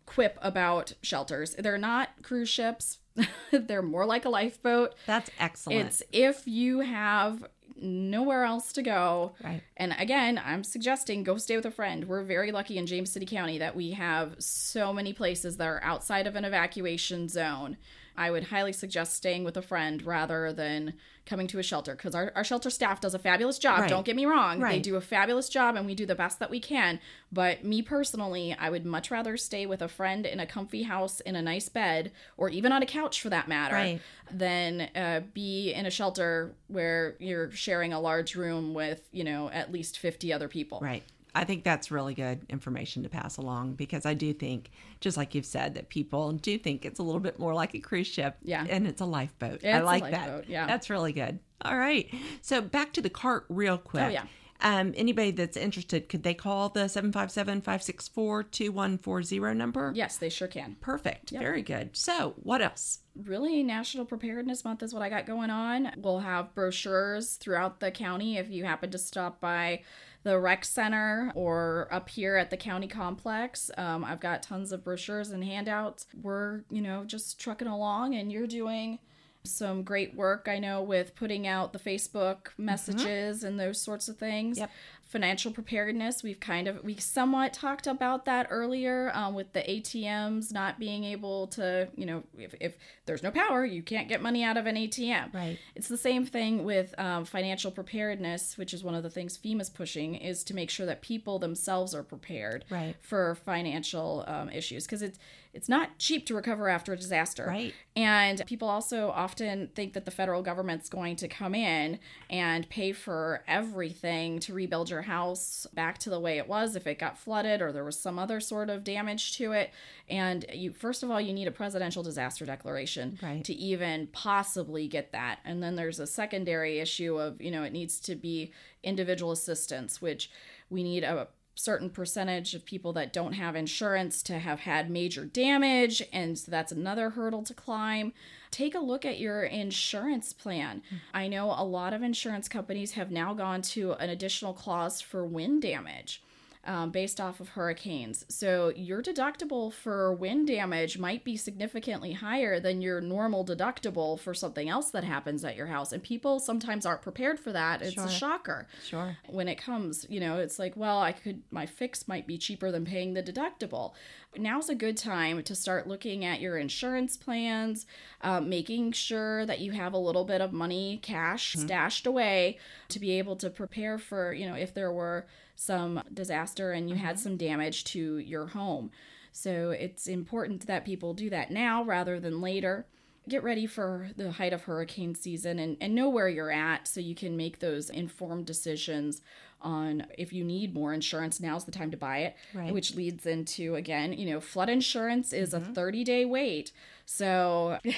quip 0.06 0.38
about 0.40 0.92
shelters. 1.02 1.54
They're 1.58 1.78
not 1.78 2.10
cruise 2.22 2.48
ships. 2.48 2.98
They're 3.50 3.82
more 3.82 4.06
like 4.06 4.24
a 4.24 4.28
lifeboat. 4.28 4.94
That's 5.06 5.30
excellent. 5.38 5.86
It's 5.86 6.02
if 6.12 6.46
you 6.46 6.80
have 6.80 7.44
nowhere 7.78 8.44
else 8.44 8.72
to 8.72 8.82
go. 8.82 9.34
Right. 9.42 9.62
And 9.76 9.94
again, 9.98 10.40
I'm 10.42 10.64
suggesting 10.64 11.22
go 11.22 11.36
stay 11.36 11.56
with 11.56 11.66
a 11.66 11.70
friend. 11.70 12.04
We're 12.08 12.22
very 12.22 12.52
lucky 12.52 12.78
in 12.78 12.86
James 12.86 13.10
City 13.10 13.26
County 13.26 13.58
that 13.58 13.76
we 13.76 13.92
have 13.92 14.36
so 14.38 14.92
many 14.92 15.12
places 15.12 15.56
that 15.58 15.66
are 15.66 15.82
outside 15.82 16.26
of 16.26 16.36
an 16.36 16.44
evacuation 16.44 17.28
zone. 17.28 17.76
I 18.18 18.30
would 18.30 18.44
highly 18.44 18.72
suggest 18.72 19.14
staying 19.14 19.44
with 19.44 19.56
a 19.56 19.62
friend 19.62 20.02
rather 20.02 20.52
than 20.52 20.94
coming 21.26 21.46
to 21.48 21.58
a 21.58 21.62
shelter 21.62 21.94
because 21.96 22.14
our, 22.14 22.32
our 22.36 22.44
shelter 22.44 22.70
staff 22.70 23.00
does 23.00 23.12
a 23.14 23.18
fabulous 23.18 23.58
job. 23.58 23.80
Right. 23.80 23.90
Don't 23.90 24.06
get 24.06 24.14
me 24.14 24.26
wrong. 24.26 24.60
They 24.60 24.78
do 24.78 24.94
a 24.96 25.00
fabulous 25.00 25.48
job 25.48 25.74
and 25.74 25.84
we 25.84 25.94
do 25.94 26.06
the 26.06 26.14
best 26.14 26.38
that 26.38 26.50
we 26.50 26.60
can. 26.60 27.00
But 27.32 27.64
me 27.64 27.82
personally, 27.82 28.56
I 28.58 28.70
would 28.70 28.86
much 28.86 29.10
rather 29.10 29.36
stay 29.36 29.66
with 29.66 29.82
a 29.82 29.88
friend 29.88 30.24
in 30.24 30.38
a 30.38 30.46
comfy 30.46 30.84
house 30.84 31.18
in 31.20 31.34
a 31.34 31.42
nice 31.42 31.68
bed 31.68 32.12
or 32.36 32.48
even 32.48 32.70
on 32.70 32.82
a 32.82 32.86
couch 32.86 33.20
for 33.20 33.28
that 33.30 33.48
matter 33.48 33.74
Right. 33.74 34.00
than 34.30 34.82
uh, 34.94 35.22
be 35.34 35.72
in 35.72 35.84
a 35.84 35.90
shelter 35.90 36.54
where 36.68 37.16
you're 37.18 37.50
sharing 37.50 37.92
a 37.92 38.00
large 38.00 38.36
room 38.36 38.72
with, 38.72 39.00
you 39.10 39.24
know, 39.24 39.50
at 39.50 39.72
least 39.72 39.98
50 39.98 40.32
other 40.32 40.46
people. 40.48 40.78
Right. 40.80 41.02
I 41.36 41.44
think 41.44 41.64
that's 41.64 41.90
really 41.90 42.14
good 42.14 42.46
information 42.48 43.02
to 43.02 43.08
pass 43.10 43.36
along 43.36 43.74
because 43.74 44.06
I 44.06 44.14
do 44.14 44.32
think, 44.32 44.70
just 45.00 45.16
like 45.16 45.34
you've 45.34 45.44
said, 45.44 45.74
that 45.74 45.90
people 45.90 46.32
do 46.32 46.56
think 46.58 46.84
it's 46.86 46.98
a 46.98 47.02
little 47.02 47.20
bit 47.20 47.38
more 47.38 47.52
like 47.52 47.74
a 47.74 47.78
cruise 47.78 48.06
ship. 48.06 48.36
Yeah. 48.42 48.64
And 48.68 48.86
it's 48.86 49.02
a 49.02 49.04
lifeboat. 49.04 49.60
I 49.62 49.68
It's 49.68 49.82
a 49.82 49.84
like 49.84 50.02
lifeboat, 50.02 50.44
that. 50.46 50.48
yeah. 50.50 50.66
That's 50.66 50.88
really 50.88 51.12
good. 51.12 51.38
All 51.62 51.76
right. 51.76 52.12
So 52.40 52.62
back 52.62 52.92
to 52.94 53.02
the 53.02 53.10
CART 53.10 53.44
real 53.50 53.76
quick. 53.76 54.04
Oh, 54.04 54.08
yeah. 54.08 54.24
Um, 54.62 54.94
anybody 54.96 55.32
that's 55.32 55.58
interested, 55.58 56.08
could 56.08 56.22
they 56.22 56.32
call 56.32 56.70
the 56.70 56.88
757 56.88 57.60
564 57.60 58.42
2140 58.44 59.54
number? 59.54 59.92
Yes, 59.94 60.16
they 60.16 60.30
sure 60.30 60.48
can. 60.48 60.76
Perfect. 60.80 61.28
Very 61.30 61.60
good. 61.60 61.94
So, 61.94 62.34
what 62.42 62.62
else? 62.62 63.00
really 63.24 63.62
National 63.62 64.04
Preparedness 64.04 64.62
Month 64.64 64.82
is 64.82 64.92
what 64.92 65.02
I 65.02 65.08
got 65.08 65.26
going 65.26 65.48
on. 65.50 65.90
We'll 65.96 66.18
have 66.20 66.54
brochures 66.54 67.36
throughout 67.36 67.80
the 67.80 67.90
county 67.90 68.36
if 68.36 68.50
you 68.50 68.64
happen 68.64 68.90
to 68.90 68.98
stop 68.98 69.40
by 69.40 69.82
the 70.26 70.40
rec 70.40 70.64
center 70.64 71.30
or 71.36 71.86
up 71.92 72.08
here 72.08 72.36
at 72.36 72.50
the 72.50 72.56
county 72.56 72.88
complex. 72.88 73.70
Um, 73.78 74.04
I've 74.04 74.18
got 74.18 74.42
tons 74.42 74.72
of 74.72 74.82
brochures 74.82 75.30
and 75.30 75.44
handouts. 75.44 76.04
We're, 76.20 76.62
you 76.68 76.82
know, 76.82 77.04
just 77.04 77.38
trucking 77.38 77.68
along 77.68 78.16
and 78.16 78.32
you're 78.32 78.48
doing 78.48 78.98
some 79.46 79.82
great 79.82 80.14
work 80.14 80.48
I 80.50 80.58
know 80.58 80.82
with 80.82 81.14
putting 81.16 81.46
out 81.46 81.72
the 81.72 81.78
Facebook 81.78 82.48
messages 82.58 83.42
and 83.44 83.58
those 83.58 83.80
sorts 83.80 84.08
of 84.08 84.16
things. 84.18 84.58
Yep. 84.58 84.70
Financial 85.06 85.52
preparedness, 85.52 86.24
we've 86.24 86.40
kind 86.40 86.66
of 86.66 86.82
we 86.82 86.96
somewhat 86.96 87.52
talked 87.52 87.86
about 87.86 88.24
that 88.24 88.48
earlier 88.50 89.12
um, 89.14 89.34
with 89.34 89.52
the 89.52 89.60
ATMs 89.60 90.52
not 90.52 90.80
being 90.80 91.04
able 91.04 91.46
to, 91.46 91.88
you 91.94 92.04
know, 92.04 92.24
if, 92.36 92.54
if 92.60 92.76
there's 93.06 93.22
no 93.22 93.30
power, 93.30 93.64
you 93.64 93.82
can't 93.84 94.08
get 94.08 94.20
money 94.20 94.42
out 94.42 94.56
of 94.56 94.66
an 94.66 94.74
ATM. 94.74 95.32
Right. 95.32 95.58
It's 95.76 95.86
the 95.86 95.96
same 95.96 96.26
thing 96.26 96.64
with 96.64 96.92
um, 96.98 97.24
financial 97.24 97.70
preparedness, 97.70 98.58
which 98.58 98.74
is 98.74 98.82
one 98.82 98.96
of 98.96 99.04
the 99.04 99.10
things 99.10 99.38
FEMA's 99.38 99.70
pushing, 99.70 100.16
is 100.16 100.42
to 100.42 100.54
make 100.54 100.70
sure 100.70 100.86
that 100.86 101.02
people 101.02 101.38
themselves 101.38 101.94
are 101.94 102.02
prepared 102.02 102.64
Right. 102.68 102.96
for 103.00 103.36
financial 103.36 104.24
um, 104.26 104.50
issues 104.50 104.86
because 104.86 105.02
it's 105.02 105.18
it's 105.54 105.70
not 105.70 105.96
cheap 105.98 106.26
to 106.26 106.34
recover 106.34 106.68
after 106.68 106.92
a 106.92 106.96
disaster. 106.98 107.46
Right. 107.46 107.72
And 107.94 108.44
people 108.46 108.68
also 108.68 109.08
often 109.08 109.35
think 109.36 109.92
that 109.92 110.04
the 110.04 110.10
federal 110.10 110.42
government's 110.42 110.88
going 110.88 111.16
to 111.16 111.28
come 111.28 111.54
in 111.54 111.98
and 112.30 112.68
pay 112.68 112.92
for 112.92 113.42
everything 113.46 114.38
to 114.40 114.52
rebuild 114.54 114.90
your 114.90 115.02
house 115.02 115.66
back 115.74 115.98
to 115.98 116.10
the 116.10 116.20
way 116.20 116.38
it 116.38 116.48
was 116.48 116.76
if 116.76 116.86
it 116.86 116.98
got 116.98 117.18
flooded 117.18 117.60
or 117.62 117.72
there 117.72 117.84
was 117.84 117.98
some 117.98 118.18
other 118.18 118.40
sort 118.40 118.70
of 118.70 118.84
damage 118.84 119.36
to 119.36 119.52
it. 119.52 119.70
And 120.08 120.44
you 120.52 120.72
first 120.72 121.02
of 121.02 121.10
all, 121.10 121.20
you 121.20 121.32
need 121.32 121.48
a 121.48 121.52
presidential 121.52 122.02
disaster 122.02 122.46
declaration 122.46 123.18
Right. 123.22 123.44
to 123.44 123.52
even 123.54 124.08
possibly 124.08 124.88
get 124.88 125.12
that. 125.12 125.38
And 125.44 125.62
then 125.62 125.76
there's 125.76 126.00
a 126.00 126.06
secondary 126.06 126.78
issue 126.78 127.16
of, 127.18 127.40
you 127.40 127.50
know, 127.50 127.62
it 127.62 127.72
needs 127.72 128.00
to 128.00 128.14
be 128.14 128.52
individual 128.82 129.32
assistance, 129.32 130.00
which 130.00 130.30
we 130.70 130.82
need 130.82 131.04
a 131.04 131.28
certain 131.56 131.88
percentage 131.88 132.54
of 132.54 132.64
people 132.66 132.92
that 132.92 133.12
don't 133.12 133.32
have 133.32 133.56
insurance 133.56 134.22
to 134.22 134.38
have 134.38 134.60
had 134.60 134.90
major 134.90 135.24
damage 135.24 136.02
and 136.12 136.38
so 136.38 136.50
that's 136.50 136.70
another 136.70 137.10
hurdle 137.10 137.42
to 137.42 137.54
climb. 137.54 138.12
Take 138.50 138.74
a 138.74 138.78
look 138.78 139.04
at 139.04 139.18
your 139.18 139.42
insurance 139.42 140.32
plan. 140.32 140.82
I 141.12 141.28
know 141.28 141.46
a 141.46 141.64
lot 141.64 141.94
of 141.94 142.02
insurance 142.02 142.48
companies 142.48 142.92
have 142.92 143.10
now 143.10 143.34
gone 143.34 143.62
to 143.62 143.94
an 143.94 144.10
additional 144.10 144.52
clause 144.52 145.00
for 145.00 145.24
wind 145.24 145.62
damage 145.62 146.22
um, 146.66 146.90
based 146.90 147.20
off 147.20 147.40
of 147.40 147.50
hurricanes. 147.50 148.24
So 148.28 148.72
your 148.76 149.02
deductible 149.02 149.72
for 149.72 150.12
wind 150.12 150.46
damage 150.48 150.98
might 150.98 151.24
be 151.24 151.36
significantly 151.36 152.12
higher 152.12 152.58
than 152.60 152.82
your 152.82 153.00
normal 153.00 153.44
deductible 153.44 154.18
for 154.18 154.34
something 154.34 154.68
else 154.68 154.90
that 154.90 155.04
happens 155.04 155.44
at 155.44 155.56
your 155.56 155.66
house. 155.66 155.92
And 155.92 156.02
people 156.02 156.40
sometimes 156.40 156.84
aren't 156.84 157.02
prepared 157.02 157.38
for 157.40 157.52
that. 157.52 157.82
It's 157.82 157.94
Sure. 157.94 158.04
a 158.04 158.10
shocker 158.10 158.66
Sure. 158.84 159.16
when 159.28 159.48
it 159.48 159.56
comes 159.56 160.06
you 160.08 160.20
know 160.20 160.38
it's 160.38 160.58
like 160.58 160.76
well 160.76 161.00
i 161.00 161.12
could 161.12 161.42
my 161.50 161.66
fix 161.66 162.06
might 162.08 162.26
be 162.26 162.36
cheaper 162.38 162.70
than 162.70 162.84
paying 162.84 163.14
the 163.14 163.22
deductible 163.22 163.92
now's 164.38 164.68
a 164.68 164.74
good 164.74 164.96
time 164.96 165.42
to 165.42 165.54
start 165.54 165.86
looking 165.86 166.24
at 166.24 166.40
your 166.40 166.58
insurance 166.58 167.16
plans 167.16 167.86
um, 168.22 168.48
making 168.48 168.92
sure 168.92 169.44
that 169.46 169.60
you 169.60 169.72
have 169.72 169.92
a 169.92 169.98
little 169.98 170.24
bit 170.24 170.40
of 170.40 170.52
money 170.52 170.98
cash 171.02 171.54
stashed 171.54 172.06
away 172.06 172.58
to 172.88 172.98
be 172.98 173.18
able 173.18 173.36
to 173.36 173.50
prepare 173.50 173.98
for 173.98 174.32
you 174.32 174.46
know 174.46 174.54
if 174.54 174.72
there 174.74 174.92
were 174.92 175.26
some 175.56 176.02
disaster 176.12 176.72
and 176.72 176.88
you 176.88 176.96
had 176.96 177.18
some 177.18 177.36
damage 177.36 177.82
to 177.84 178.18
your 178.18 178.48
home. 178.48 178.90
So 179.32 179.70
it's 179.70 180.06
important 180.06 180.66
that 180.66 180.84
people 180.84 181.14
do 181.14 181.28
that 181.30 181.50
now 181.50 181.82
rather 181.82 182.20
than 182.20 182.40
later. 182.40 182.86
Get 183.28 183.42
ready 183.42 183.66
for 183.66 184.10
the 184.16 184.32
height 184.32 184.52
of 184.52 184.62
hurricane 184.62 185.14
season 185.14 185.58
and, 185.58 185.76
and 185.80 185.94
know 185.94 186.08
where 186.08 186.28
you're 186.28 186.52
at 186.52 186.86
so 186.86 187.00
you 187.00 187.14
can 187.14 187.36
make 187.36 187.58
those 187.58 187.90
informed 187.90 188.46
decisions 188.46 189.20
on 189.60 190.06
if 190.18 190.32
you 190.32 190.44
need 190.44 190.74
more 190.74 190.92
insurance 190.92 191.40
now's 191.40 191.64
the 191.64 191.72
time 191.72 191.90
to 191.90 191.96
buy 191.96 192.18
it 192.18 192.36
Right. 192.54 192.72
which 192.72 192.94
leads 192.94 193.26
into 193.26 193.74
again 193.74 194.12
you 194.12 194.30
know 194.30 194.40
flood 194.40 194.68
insurance 194.68 195.32
is 195.32 195.54
a 195.54 195.60
mm-hmm. 195.60 195.72
30 195.72 196.04
day 196.04 196.24
wait 196.24 196.72
so 197.06 197.78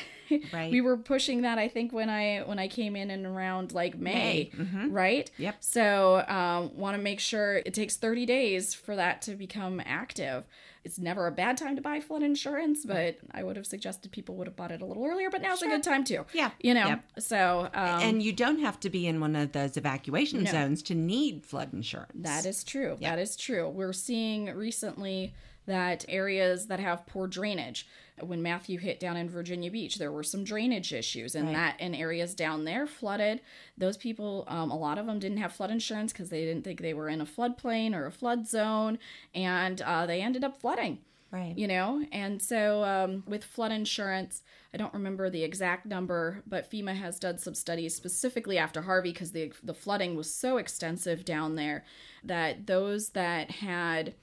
Right. 0.52 0.70
we 0.70 0.82
were 0.82 0.98
pushing 0.98 1.40
that 1.42 1.56
i 1.58 1.68
think 1.68 1.90
when 1.90 2.10
i 2.10 2.40
when 2.44 2.58
i 2.58 2.68
came 2.68 2.94
in 2.96 3.10
and 3.10 3.24
around 3.24 3.72
like 3.72 3.98
may, 3.98 4.50
right 4.90 5.30
Yep. 5.38 5.56
so 5.60 6.22
um, 6.28 6.76
want 6.76 6.96
to 6.98 7.02
make 7.02 7.18
sure 7.18 7.56
it 7.64 7.72
takes 7.72 7.96
30 7.96 8.26
days 8.26 8.74
for 8.74 8.94
that 8.94 9.22
to 9.22 9.34
become 9.34 9.80
active 9.86 10.44
it's 10.84 10.98
never 10.98 11.26
a 11.26 11.32
bad 11.32 11.56
time 11.56 11.76
to 11.76 11.82
buy 11.82 12.00
flood 12.00 12.22
insurance 12.22 12.84
but 12.84 13.16
i 13.32 13.42
would 13.42 13.56
have 13.56 13.66
suggested 13.66 14.12
people 14.12 14.34
would 14.36 14.46
have 14.46 14.54
bought 14.56 14.70
it 14.70 14.82
a 14.82 14.84
little 14.84 15.06
earlier 15.06 15.30
but 15.30 15.40
now's 15.40 15.62
a 15.62 15.66
good 15.66 15.82
time 15.82 16.04
too 16.04 16.26
Yeah. 16.34 16.50
you 16.60 16.74
know 16.74 16.88
Yep. 16.88 17.04
so 17.20 17.70
um, 17.72 18.00
and 18.02 18.22
you 18.22 18.34
don't 18.34 18.58
have 18.60 18.78
to 18.80 18.90
be 18.90 19.06
in 19.06 19.18
one 19.18 19.34
of 19.34 19.52
those 19.52 19.78
evacuation 19.78 20.44
zones 20.44 20.82
to 20.82 20.94
need 20.94 21.42
flood 21.46 21.72
insurance. 21.72 22.12
That 22.14 22.44
is 22.44 22.62
true. 22.64 22.98
That 23.00 23.18
is 23.18 23.34
true. 23.36 23.68
We're 23.70 23.92
seeing 23.94 24.54
recently 24.54 25.32
that 25.66 26.04
areas 26.08 26.66
that 26.66 26.80
have 26.80 27.06
poor 27.06 27.26
drainage. 27.26 27.86
When 28.22 28.42
Matthew 28.42 28.78
hit 28.78 29.00
down 29.00 29.16
in 29.16 29.28
Virginia 29.28 29.70
Beach, 29.70 29.96
there 29.96 30.12
were 30.12 30.22
some 30.22 30.44
drainage 30.44 30.92
issues, 30.92 31.34
and 31.34 31.46
Right. 31.46 31.54
that 31.54 31.76
and 31.80 31.94
areas 31.94 32.34
down 32.34 32.64
there 32.64 32.86
flooded. 32.86 33.40
Those 33.76 33.96
people, 33.96 34.44
um, 34.48 34.70
a 34.70 34.76
lot 34.78 34.98
of 34.98 35.06
them 35.06 35.18
didn't 35.18 35.38
have 35.38 35.52
flood 35.52 35.70
insurance 35.70 36.12
because 36.12 36.30
they 36.30 36.44
didn't 36.44 36.64
think 36.64 36.80
they 36.80 36.94
were 36.94 37.08
in 37.08 37.20
a 37.20 37.26
floodplain 37.26 37.94
or 37.94 38.06
a 38.06 38.12
flood 38.12 38.46
zone, 38.46 38.98
and 39.34 39.80
uh, 39.82 40.06
they 40.06 40.20
ended 40.20 40.44
up 40.44 40.60
flooding 40.60 40.98
right. 41.30 41.56
you 41.56 41.66
know 41.68 42.04
and 42.12 42.40
so 42.40 42.82
um, 42.84 43.22
with 43.26 43.44
flood 43.44 43.72
insurance 43.72 44.42
i 44.72 44.76
don't 44.76 44.94
remember 44.94 45.28
the 45.28 45.42
exact 45.42 45.86
number 45.86 46.42
but 46.46 46.70
fema 46.70 46.94
has 46.94 47.18
done 47.18 47.38
some 47.38 47.54
studies 47.54 47.94
specifically 47.94 48.58
after 48.58 48.82
harvey 48.82 49.12
because 49.12 49.32
the, 49.32 49.52
the 49.62 49.74
flooding 49.74 50.16
was 50.16 50.32
so 50.32 50.56
extensive 50.56 51.24
down 51.24 51.54
there 51.54 51.84
that 52.24 52.66
those 52.66 53.10
that 53.10 53.50
had 53.50 54.14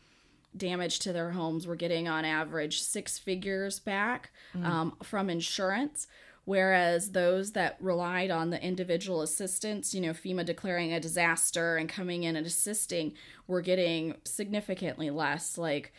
damage 0.57 0.99
to 0.99 1.13
their 1.13 1.31
homes. 1.31 1.67
Were 1.67 1.75
getting 1.75 2.07
on 2.07 2.25
average 2.25 2.81
six 2.81 3.17
figures 3.17 3.79
back 3.79 4.31
um, 4.63 4.95
from 5.03 5.29
insurance 5.29 6.07
whereas 6.47 7.13
those 7.13 7.53
that 7.53 7.75
relied 7.79 8.29
on 8.29 8.51
the 8.51 8.63
individual 8.63 9.23
assistance 9.23 9.95
you 9.95 10.01
know 10.01 10.11
fema 10.11 10.45
declaring 10.45 10.93
a 10.93 10.99
disaster 10.99 11.75
and 11.75 11.89
coming 11.89 12.21
in 12.21 12.35
and 12.35 12.45
assisting 12.45 13.11
were 13.47 13.61
getting 13.61 14.15
significantly 14.25 15.09
less 15.09 15.57
like 15.57 15.91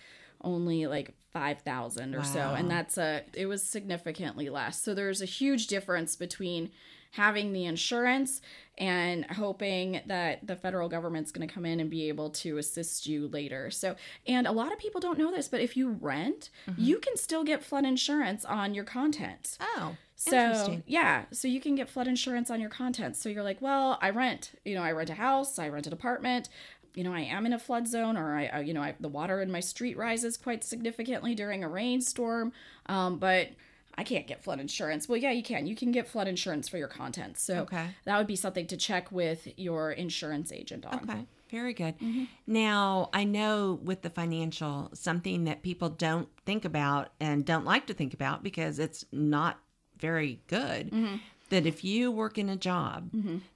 only 0.43 0.87
like 0.87 1.15
5000 1.33 2.15
or 2.15 2.25
so. 2.25 2.55
And 2.57 2.71
that's 2.71 2.97
a 2.97 3.23
it 3.35 3.45
was 3.45 3.63
significantly 3.63 4.49
less. 4.49 4.81
So 4.81 4.95
there's 4.95 5.21
a 5.21 5.27
huge 5.27 5.67
difference 5.67 6.17
between 6.17 6.71
having 7.13 7.53
the 7.53 7.65
insurance 7.65 8.41
and 8.79 9.25
hoping 9.27 10.03
that 10.07 10.47
the 10.47 10.55
federal 10.55 10.89
government's 10.89 11.33
going 11.33 11.47
to 11.47 11.53
come 11.53 11.65
in 11.65 11.81
and 11.81 11.89
be 11.89 12.09
able 12.09 12.29
to 12.29 12.59
assist 12.59 13.07
you 13.07 13.27
later 13.29 13.71
so 13.71 13.97
and 14.27 14.47
a 14.47 14.53
lot 14.53 14.73
of 14.73 14.79
people 14.79 15.01
don't 15.01 15.19
know 15.19 15.31
this 15.31 15.49
but 15.49 15.61
if 15.61 15.77
you 15.77 15.91
rent 16.01 16.51
you 16.77 16.99
can 16.99 17.17
still 17.17 17.45
get 17.45 17.63
flood 17.63 17.85
insurance 17.85 18.45
on 18.45 18.75
your 18.75 18.85
content. 18.85 19.59
Oh, 19.61 19.97
so 20.15 20.37
interesting. 20.37 20.83
yeah, 20.87 21.25
so 21.31 21.49
you 21.49 21.61
can 21.61 21.75
get 21.75 21.89
flood 21.89 22.09
insurance 22.09 22.51
on 22.51 22.61
your 22.61 22.71
content. 22.71 23.17
So 23.17 23.29
you're 23.29 23.43
like, 23.43 23.61
well, 23.61 23.99
I 24.01 24.11
rent, 24.11 24.53
you 24.65 24.75
know, 24.75 24.83
I 24.83 24.93
rent 24.93 25.11
a 25.11 25.15
house, 25.15 25.59
I 25.59 25.69
rent 25.69 25.87
an 25.87 25.93
apartment. 25.93 26.49
You 26.95 27.05
know, 27.05 27.13
I 27.13 27.21
am 27.21 27.45
in 27.45 27.53
a 27.53 27.59
flood 27.59 27.87
zone, 27.87 28.17
or 28.17 28.35
I, 28.35 28.47
I 28.47 28.61
you 28.61 28.73
know, 28.73 28.81
I, 28.81 28.95
the 28.99 29.09
water 29.09 29.43
in 29.43 29.53
my 29.53 29.61
street 29.61 29.99
rises 29.99 30.39
quite 30.39 30.65
significantly 30.65 31.35
during 31.35 31.63
a 31.63 31.69
rainstorm. 31.69 32.53
Um, 32.87 33.19
but 33.19 33.51
I 33.99 34.05
can't 34.05 34.27
get 34.27 34.43
flood 34.45 34.61
insurance. 34.61 35.09
Well, 35.09 35.17
yeah, 35.19 35.31
you 35.31 35.43
can. 35.43 35.67
You 35.67 35.75
can 35.75 35.91
get 35.91 36.07
flood 36.07 36.29
insurance 36.29 36.69
for 36.69 36.77
your 36.79 36.89
contents. 36.89 37.43
So 37.43 37.61
Okay. 37.63 37.87
that 38.05 38.19
would 38.19 38.27
be 38.27 38.37
something 38.37 38.67
to 38.67 38.77
check 38.77 39.11
with 39.11 39.49
your 39.59 39.91
insurance 39.93 40.53
agent 40.53 40.85
on. 40.85 40.95
Okay, 41.03 41.27
very 41.51 41.73
good. 41.73 41.99
Mm-hmm. 41.99 42.25
Now, 42.47 43.09
I 43.15 43.25
know 43.25 43.79
with 43.83 44.03
the 44.03 44.11
financial, 44.11 44.91
something 44.93 45.45
that 45.45 45.63
people 45.63 45.89
don't 45.89 46.29
think 46.45 46.65
about 46.67 47.09
and 47.21 47.45
don't 47.45 47.65
like 47.65 47.87
to 47.87 47.95
think 47.95 48.13
about 48.13 48.43
because 48.43 48.79
it's 48.79 49.05
not 49.13 49.61
very 49.99 50.43
good, 50.47 50.91
Mm-hmm. 50.91 51.17
that 51.49 51.65
if 51.65 51.83
you 51.83 52.11
work 52.13 52.37
in 52.37 52.49
a 52.51 52.57
job 52.57 53.11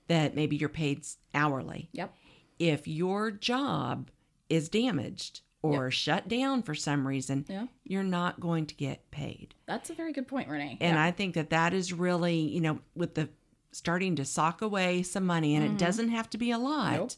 that 0.08 0.34
maybe 0.34 0.56
you're 0.56 0.70
paid 0.70 1.04
hourly, 1.34 1.90
Yep. 1.92 2.14
if 2.58 2.88
your 2.88 3.30
job 3.30 4.10
is 4.48 4.68
damaged 4.70 5.42
or 5.62 5.90
shut 5.90 6.26
down 6.28 6.62
for 6.62 6.74
some 6.74 7.06
reason, 7.06 7.44
Yeah. 7.48 7.66
you're 7.84 8.02
not 8.02 8.40
going 8.40 8.66
to 8.66 8.74
get 8.74 9.10
paid. 9.10 9.54
That's 9.66 9.90
a 9.90 9.94
very 9.94 10.12
good 10.12 10.26
point, 10.28 10.48
Renee. 10.48 10.78
And 10.80 10.96
yeah. 10.96 11.04
I 11.04 11.10
think 11.10 11.34
that 11.34 11.50
that 11.50 11.74
is 11.74 11.92
really, 11.92 12.36
you 12.40 12.60
know, 12.60 12.80
with 12.94 13.14
the 13.14 13.28
starting 13.72 14.16
to 14.16 14.24
sock 14.24 14.62
away 14.62 15.02
some 15.02 15.24
money, 15.26 15.54
and 15.54 15.64
it 15.64 15.78
doesn't 15.78 16.08
have 16.08 16.28
to 16.30 16.38
be 16.38 16.50
a 16.50 16.58
lot, 16.58 16.92
Mm-hmm. 16.92 16.98
Nope. 17.00 17.12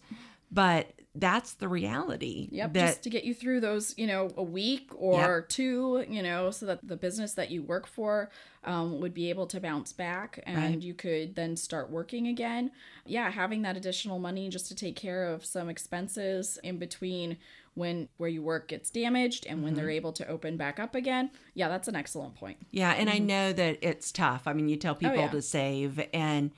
but 0.51 0.93
that's 1.15 1.55
the 1.55 1.69
reality. 1.69 2.49
Yep, 2.53 2.73
That 2.73 2.87
just 2.87 3.03
to 3.03 3.11
get 3.11 3.25
you 3.25 3.35
through 3.35 3.61
those, 3.61 3.95
you 3.99 4.07
know, 4.07 4.31
a 4.37 4.43
week 4.43 4.91
or 4.95 5.43
two, 5.43 6.05
you 6.09 6.23
know, 6.23 6.51
so 6.51 6.65
that 6.67 6.81
the 6.83 6.97
business 6.97 7.35
that 7.35 7.51
you 7.51 7.63
work 7.63 7.87
for 7.87 8.31
um, 8.65 8.99
would 9.01 9.13
be 9.13 9.29
able 9.29 9.47
to 9.49 9.61
bounce 9.61 9.93
back 9.93 10.43
and 10.47 10.57
Right. 10.57 10.81
you 10.83 10.95
could 10.95 11.35
then 11.35 11.55
start 11.57 11.91
working 11.91 12.27
again. 12.29 12.71
Yeah, 13.05 13.31
having 13.31 13.61
that 13.63 13.77
additional 13.77 14.19
money 14.21 14.49
just 14.49 14.69
to 14.69 14.75
take 14.75 14.97
care 14.97 15.25
of 15.27 15.45
some 15.45 15.69
expenses 15.69 16.59
in 16.63 16.79
between 16.79 17.37
when 17.75 18.09
where 18.19 18.29
you 18.29 18.43
work 18.43 18.69
gets 18.69 18.91
damaged 18.91 19.47
and 19.47 19.63
when 19.63 19.75
they're 19.75 19.85
Mm-hmm. 19.87 19.91
able 19.97 20.13
to 20.13 20.29
open 20.29 20.57
back 20.57 20.79
up 20.79 20.95
again. 20.95 21.31
Yeah, 21.55 21.69
that's 21.69 21.89
an 21.89 21.97
excellent 21.97 22.35
point. 22.35 22.59
yeah, 22.71 22.93
and 22.93 23.09
I 23.11 23.19
know 23.19 23.53
that 23.53 23.79
it's 23.83 24.13
tough. 24.13 24.43
I 24.47 24.53
mean, 24.53 24.69
you 24.69 24.77
tell 24.77 24.95
people 24.95 25.11
Mm-hmm. 25.13 25.21
Oh, 25.21 25.25
yeah. 25.25 25.31
to 25.31 25.43
save, 25.43 26.01
and 26.13 26.51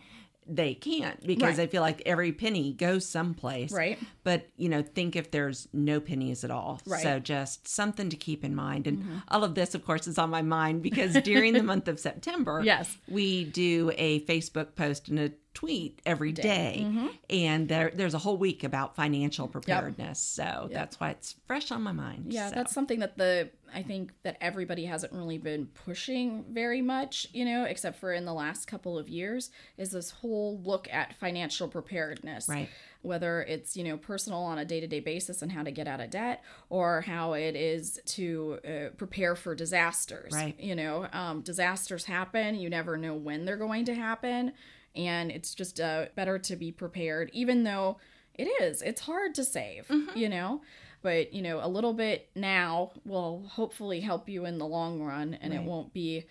they 0.47 0.75
can't 0.75 1.27
because 1.27 1.57
Right. 1.57 1.65
I 1.65 1.67
feel 1.69 1.81
like 1.81 2.03
every 2.05 2.31
penny 2.31 2.75
goes 2.75 3.07
someplace. 3.07 3.73
Right. 3.73 3.99
But, 4.25 4.47
you 4.59 4.69
know, 4.69 4.83
think 4.83 5.17
if 5.17 5.31
there's 5.31 5.69
no 5.73 6.01
pennies 6.01 6.45
at 6.45 6.51
all. 6.51 6.83
Right. 6.85 7.03
So 7.03 7.19
just 7.19 7.67
something 7.67 8.11
to 8.11 8.17
keep 8.17 8.45
in 8.45 8.55
mind. 8.55 8.87
And 8.87 9.23
all 9.29 9.43
of 9.43 9.55
this, 9.55 9.75
of 9.75 9.87
course, 9.87 10.07
is 10.07 10.19
on 10.19 10.29
my 10.29 10.43
mind 10.43 10.83
because 10.83 11.15
during 11.23 11.55
the 11.55 11.63
month 11.73 11.89
of 11.89 11.99
September, 11.99 12.61
Yes. 12.63 12.95
we 13.09 13.45
do 13.45 13.91
a 13.97 14.21
Facebook 14.27 14.75
post 14.75 15.09
and 15.09 15.19
a 15.19 15.33
tweet 15.55 16.03
every 16.05 16.33
day. 16.33 16.87
And 17.31 17.69
there, 17.69 17.91
there's 17.95 18.15
a 18.15 18.19
whole 18.19 18.37
week 18.37 18.65
about 18.65 18.97
financial 18.97 19.49
preparedness. 19.49 20.19
So 20.19 20.69
that's 20.71 21.01
why 21.01 21.11
it's 21.11 21.37
fresh 21.47 21.71
on 21.71 21.83
my 21.83 21.93
mind. 21.93 22.27
Yeah, 22.33 22.49
So, 22.49 22.55
that's 22.57 22.73
something 22.73 22.99
that 22.99 23.17
the 23.17 23.51
I 23.75 23.83
think 23.83 24.13
that 24.23 24.37
everybody 24.41 24.85
hasn't 24.85 25.13
really 25.13 25.39
been 25.39 25.67
pushing 25.67 26.45
very 26.51 26.81
much, 26.81 27.27
you 27.33 27.45
know, 27.45 27.65
except 27.65 27.99
for 27.99 28.13
in 28.13 28.25
the 28.25 28.33
last 28.33 28.67
couple 28.67 28.97
of 28.97 29.09
years, 29.09 29.51
is 29.77 29.91
this 29.91 30.11
whole 30.11 30.61
look 30.63 30.89
at 30.93 31.15
financial 31.17 31.67
preparedness. 31.67 32.49
Right. 32.49 32.69
Whether 33.03 33.43
it's, 33.43 33.77
you 33.77 33.85
know, 33.85 33.97
personal 33.97 34.41
on 34.41 34.59
a 34.59 34.65
day 34.65 34.81
to 34.81 34.87
day 34.87 35.01
basis 35.01 35.43
and 35.43 35.51
how 35.51 35.63
to 35.63 35.71
get 35.71 35.89
out 35.89 36.01
of 36.01 36.11
debt, 36.11 36.43
or 36.71 37.01
how 37.03 37.33
it 37.33 37.57
is 37.57 38.01
to 38.07 38.59
uh, 38.65 38.89
prepare 38.97 39.35
for 39.35 39.55
disasters. 39.55 40.33
Right. 40.33 40.59
You 40.59 40.77
know, 40.77 41.09
um, 41.13 41.41
disasters 41.41 42.05
happen, 42.05 42.55
you 42.55 42.71
never 42.71 42.97
know 42.97 43.15
when 43.15 43.45
they're 43.45 43.57
going 43.57 43.87
to 43.87 43.95
happen. 43.95 44.53
And 44.95 45.31
it's 45.31 45.55
just 45.55 45.81
uh, 45.81 46.07
better 46.15 46.39
to 46.39 46.57
be 46.57 46.71
prepared, 46.73 47.31
even 47.33 47.65
though 47.65 47.99
it 48.35 48.45
is. 48.63 48.81
It's 48.83 49.01
hard 49.03 49.35
to 49.37 49.45
save, 49.45 49.91
you 50.15 50.29
know? 50.29 50.63
But, 51.03 51.33
you 51.35 51.43
know, 51.43 51.61
a 51.63 51.69
little 51.69 51.93
bit 51.93 52.31
now 52.35 52.93
will 53.05 53.45
hopefully 53.49 54.01
help 54.01 54.29
you 54.29 54.47
in 54.47 54.59
the 54.59 54.67
long 54.67 55.03
run 55.03 55.35
and 55.35 55.53
it 55.53 55.63
won't 55.63 55.93
be 55.93 56.25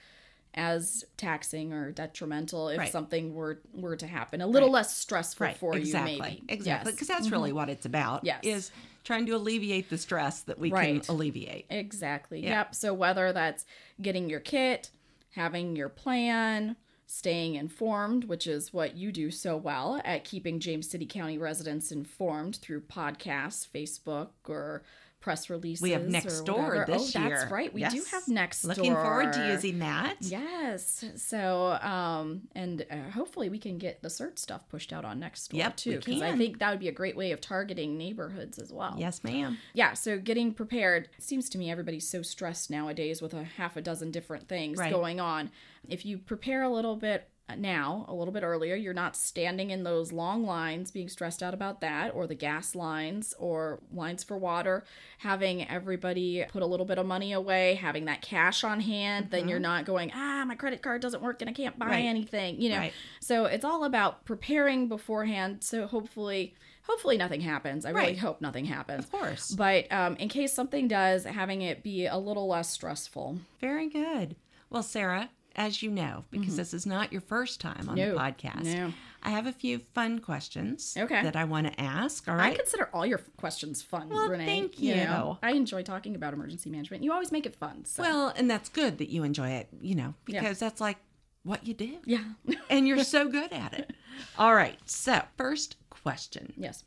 as 0.55 1.03
taxing 1.17 1.73
or 1.73 1.91
detrimental 1.91 2.69
if 2.69 2.77
Right. 2.77 2.91
something 2.91 3.33
were 3.33 3.61
were 3.73 3.95
to 3.95 4.05
happen. 4.07 4.39
A 4.39 4.47
little 4.47 4.69
Right. 4.69 4.73
less 4.75 4.95
stressful 4.95 5.47
right. 5.47 5.57
for 5.57 5.75
exactly. 5.75 6.13
you 6.13 6.21
maybe. 6.21 6.43
Exactly. 6.47 6.65
Yes. 6.65 6.79
Mm-hmm. 6.81 6.89
Because 6.91 7.07
that's 7.07 7.29
really 7.31 7.51
what 7.51 7.69
it's 7.69 7.85
about. 7.85 8.23
Yes. 8.23 8.39
Is 8.43 8.71
trying 9.03 9.25
to 9.25 9.31
alleviate 9.35 9.89
the 9.89 9.97
stress 9.97 10.41
that 10.41 10.59
we 10.59 10.71
Right. 10.71 11.03
can 11.03 11.15
alleviate. 11.15 11.65
Exactly. 11.69 12.43
Yeah. 12.43 12.49
Yep. 12.59 12.75
So 12.75 12.93
whether 12.93 13.33
that's 13.33 13.65
getting 14.01 14.29
your 14.29 14.39
kit, 14.39 14.91
having 15.31 15.75
your 15.75 15.89
plan, 15.89 16.75
staying 17.13 17.53
informed, 17.53 18.23
which 18.23 18.47
is 18.47 18.73
what 18.73 18.97
you 18.97 19.11
do 19.11 19.29
so 19.29 19.55
well 19.55 20.01
at 20.03 20.23
keeping 20.23 20.59
James 20.59 20.89
City 20.89 21.05
County 21.05 21.37
residents 21.37 21.91
informed 21.91 22.55
through 22.55 22.81
podcasts, 22.81 23.67
Facebook, 23.69 24.29
or 24.47 24.81
press 25.23 25.49
releases. 25.49 25.81
We 25.81 25.91
have 25.91 26.09
next 26.09 26.41
door 26.41 26.83
this 26.85 27.15
oh, 27.15 27.19
year. 27.19 27.29
That's 27.29 27.51
right. 27.51 27.73
We 27.73 27.85
do 27.85 28.03
have 28.11 28.27
next 28.27 28.63
door. 28.63 28.73
Looking 28.75 28.91
door. 28.91 29.03
forward 29.03 29.33
to 29.33 29.47
using 29.47 29.79
that. 29.79 30.17
Yes. 30.19 31.05
So, 31.15 31.79
um, 31.81 32.41
and 32.53 32.85
uh, 32.91 33.09
hopefully 33.11 33.49
we 33.49 33.57
can 33.57 33.77
get 33.77 34.01
the 34.01 34.09
CERT 34.09 34.37
stuff 34.37 34.67
pushed 34.67 34.91
out 34.91 35.05
on 35.05 35.19
next 35.19 35.49
door 35.49 35.59
Yep, 35.59 35.77
too, 35.77 35.97
because 35.99 36.21
I 36.21 36.35
think 36.35 36.59
that 36.59 36.71
would 36.71 36.79
be 36.81 36.89
a 36.89 36.93
great 36.93 37.15
way 37.15 37.31
of 37.31 37.39
targeting 37.39 37.97
neighborhoods 37.97 38.59
as 38.59 38.71
well 38.73 38.95
Yes, 38.97 39.23
ma'am. 39.23 39.57
yeah 39.73 39.93
so 39.93 40.17
getting 40.17 40.53
prepared 40.53 41.07
seems 41.19 41.49
to 41.49 41.57
me 41.57 41.71
everybody's 41.71 42.07
so 42.07 42.21
stressed 42.21 42.69
nowadays 42.69 43.21
with 43.21 43.33
a 43.33 43.43
half 43.43 43.77
a 43.77 43.81
dozen 43.81 44.11
different 44.11 44.47
things 44.49 44.77
Right. 44.77 44.91
going 44.91 45.19
on 45.19 45.51
if 45.87 46.05
you 46.05 46.17
prepare 46.17 46.63
a 46.63 46.69
little 46.69 46.95
bit 46.95 47.29
now 47.57 48.05
a 48.07 48.13
little 48.13 48.33
bit 48.33 48.41
earlier 48.41 48.73
you're 48.75 48.93
not 48.93 49.15
standing 49.15 49.69
in 49.69 49.83
those 49.83 50.11
long 50.13 50.45
lines 50.45 50.91
being 50.91 51.09
stressed 51.09 51.43
out 51.43 51.53
about 51.53 51.81
that 51.81 52.13
or 52.15 52.25
the 52.25 52.33
gas 52.33 52.73
lines 52.73 53.33
or 53.37 53.79
lines 53.93 54.23
for 54.23 54.37
water 54.37 54.83
having 55.19 55.67
everybody 55.69 56.43
put 56.49 56.61
a 56.63 56.65
little 56.65 56.85
bit 56.85 56.97
of 56.97 57.05
money 57.05 57.33
away 57.33 57.75
having 57.75 58.05
that 58.05 58.21
cash 58.21 58.63
on 58.63 58.79
hand 58.79 59.27
then 59.29 59.47
you're 59.49 59.59
not 59.59 59.85
going 59.85 60.09
ah 60.15 60.43
my 60.47 60.55
credit 60.55 60.81
card 60.81 61.01
doesn't 61.01 61.21
work 61.21 61.41
and 61.41 61.49
i 61.49 61.53
can't 61.53 61.77
buy 61.77 61.83
Mm-hmm. 61.85 61.91
Right. 61.93 62.05
anything 62.05 62.61
you 62.61 62.69
know 62.69 62.77
Right. 62.77 62.93
so 63.19 63.45
it's 63.45 63.65
all 63.65 63.83
about 63.83 64.23
preparing 64.25 64.87
beforehand 64.87 65.63
so 65.65 65.85
hopefully 65.85 66.55
hopefully 66.83 67.17
nothing 67.17 67.41
happens 67.41 67.85
i 67.85 67.89
really 67.89 68.15
hope 68.15 68.39
nothing 68.41 68.65
happens 68.65 69.03
Of 69.03 69.11
course. 69.11 69.51
but 69.51 69.91
um, 69.91 70.15
in 70.15 70.29
case 70.29 70.53
something 70.53 70.87
does, 70.87 71.25
having 71.25 71.61
it 71.61 71.83
be 71.83 72.05
a 72.07 72.17
little 72.17 72.47
less 72.47 72.69
stressful. 72.69 73.39
Very 73.61 73.89
good. 73.89 74.35
Well, 74.69 74.83
Sara, 74.83 75.29
as 75.55 75.83
you 75.83 75.91
know, 75.91 76.23
because 76.31 76.55
this 76.55 76.73
is 76.73 76.85
not 76.85 77.11
your 77.11 77.21
first 77.21 77.61
time 77.61 77.87
on 77.89 77.95
Mm-hmm. 77.95 78.09
No, 78.09 78.13
the 78.13 78.19
podcast, 78.19 78.63
no. 78.63 78.93
I 79.21 79.29
have 79.29 79.47
a 79.47 79.51
few 79.53 79.79
fun 79.79 80.19
questions 80.19 80.95
Okay. 80.99 81.21
that 81.23 81.35
I 81.35 81.43
want 81.45 81.67
to 81.67 81.79
ask. 81.79 82.27
All 82.27 82.39
I 82.39 82.53
consider 82.55 82.89
all 82.93 83.05
your 83.05 83.21
questions 83.37 83.81
fun, 83.81 84.09
Well, 84.09 84.27
Renee. 84.27 84.45
thank 84.45 84.79
know, 84.79 85.37
you. 85.41 85.47
I 85.47 85.51
enjoy 85.53 85.83
talking 85.83 86.15
about 86.15 86.33
emergency 86.33 86.69
management. 86.69 87.03
You 87.03 87.13
always 87.13 87.31
make 87.31 87.45
it 87.45 87.55
fun. 87.55 87.85
So. 87.85 88.01
Well, 88.03 88.33
and 88.35 88.49
that's 88.49 88.67
good 88.69 88.97
that 88.97 89.09
you 89.09 89.23
enjoy 89.23 89.49
it, 89.49 89.69
you 89.81 89.95
know, 89.95 90.13
because 90.25 90.59
that's 90.59 90.81
like 90.81 90.97
what 91.43 91.65
you 91.67 91.73
do. 91.73 91.99
yeah. 92.05 92.23
And 92.69 92.87
you're 92.87 93.03
so 93.03 93.29
good 93.29 93.53
at 93.53 93.73
it. 93.73 93.91
All 94.37 94.55
right. 94.55 94.77
So, 94.85 95.21
first 95.37 95.77
question. 95.89 96.53
yes. 96.57 96.83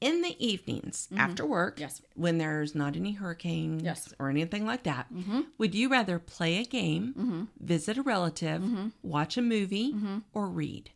In 0.00 0.22
the 0.22 0.36
evenings 0.44 1.08
after 1.16 1.44
work, 1.44 1.74
Mm-hmm. 1.76 1.82
Yes. 1.82 2.02
when 2.14 2.38
there's 2.38 2.74
not 2.74 2.96
any 2.96 3.12
hurricanes 3.12 3.82
Yes. 3.82 4.08
Mm-hmm. 4.08 4.22
or 4.22 4.30
anything 4.30 4.64
like 4.66 4.84
that, 4.84 5.06
would 5.58 5.74
you 5.74 5.88
rather 5.88 6.18
play 6.18 6.58
a 6.58 6.64
game, 6.64 7.48
visit 7.60 7.98
a 7.98 8.02
relative, 8.02 8.62
Mm-hmm. 8.62 8.88
watch 9.02 9.36
a 9.36 9.42
movie, 9.42 9.94
or 10.32 10.46
read? 10.48 10.90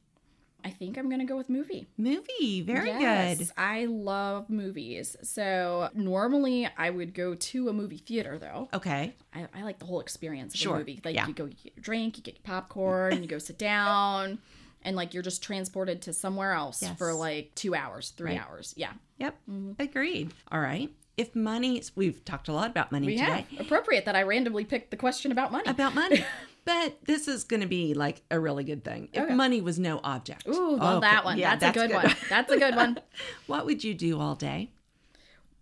I 0.64 0.70
think 0.70 0.96
I'm 0.96 1.08
going 1.08 1.18
to 1.18 1.24
go 1.26 1.36
with 1.36 1.50
movie. 1.50 1.88
Movie, 1.98 2.62
very 2.62 2.86
yes, 2.90 3.38
good. 3.38 3.48
I 3.56 3.86
love 3.86 4.48
movies. 4.48 5.16
So 5.24 5.90
normally 5.92 6.68
I 6.78 6.88
would 6.88 7.14
go 7.14 7.34
to 7.34 7.68
a 7.68 7.72
movie 7.72 7.96
theater 7.98 8.38
though. 8.38 8.68
Okay, 8.72 9.12
I, 9.34 9.48
I 9.52 9.64
like 9.64 9.80
the 9.80 9.86
whole 9.86 9.98
experience 9.98 10.54
of 10.54 10.60
Sure, 10.60 10.76
a 10.76 10.78
movie. 10.78 11.00
Like 11.04 11.16
yeah. 11.16 11.26
you 11.26 11.34
go 11.34 11.46
you 11.46 11.54
get 11.64 11.72
your 11.76 11.82
drink, 11.82 12.16
you 12.16 12.22
get 12.22 12.34
your 12.36 12.42
popcorn, 12.44 13.20
you 13.24 13.28
go 13.28 13.38
sit 13.38 13.58
down, 13.58 14.38
and 14.84 14.96
like 14.96 15.14
you're 15.14 15.22
just 15.22 15.42
transported 15.42 16.02
to 16.02 16.12
somewhere 16.12 16.52
else 16.52 16.82
Yes. 16.82 16.96
for 16.98 17.12
like 17.14 17.54
two 17.54 17.74
hours, 17.74 18.10
three 18.10 18.32
Right. 18.32 18.40
hours. 18.40 18.74
Yeah. 18.76 18.92
yep, 19.18 19.36
mm-hmm. 19.50 19.72
agreed. 19.80 20.32
All 20.50 20.60
right. 20.60 20.90
If 21.16 21.36
money, 21.36 21.82
we've 21.94 22.24
talked 22.24 22.48
a 22.48 22.52
lot 22.52 22.70
about 22.70 22.90
money 22.90 23.06
We 23.06 23.16
today. 23.18 23.46
have 23.50 23.60
appropriate 23.66 24.06
that 24.06 24.16
I 24.16 24.22
randomly 24.22 24.64
picked 24.64 24.90
the 24.90 24.96
question 24.96 25.30
about 25.30 25.52
money. 25.52 25.64
About 25.68 25.94
money. 25.94 26.24
but 26.64 26.96
this 27.04 27.28
is 27.28 27.44
going 27.44 27.60
to 27.60 27.66
be 27.68 27.92
like 27.92 28.22
a 28.30 28.40
really 28.40 28.64
good 28.64 28.82
thing. 28.82 29.08
If 29.12 29.24
Okay. 29.24 29.34
money 29.34 29.60
was 29.60 29.78
no 29.78 30.00
object. 30.02 30.46
Ooh, 30.48 30.76
love 30.76 30.98
Okay, 30.98 31.10
that 31.10 31.24
one. 31.24 31.36
yeah, 31.38 31.56
that's, 31.56 31.76
a 31.76 31.80
good, 31.80 31.92
one. 31.94 32.14
That's 32.30 32.50
a 32.50 32.58
good 32.58 32.74
one. 32.74 32.98
what 33.46 33.66
would 33.66 33.84
you 33.84 33.92
do 33.92 34.18
all 34.18 34.34
day? 34.34 34.70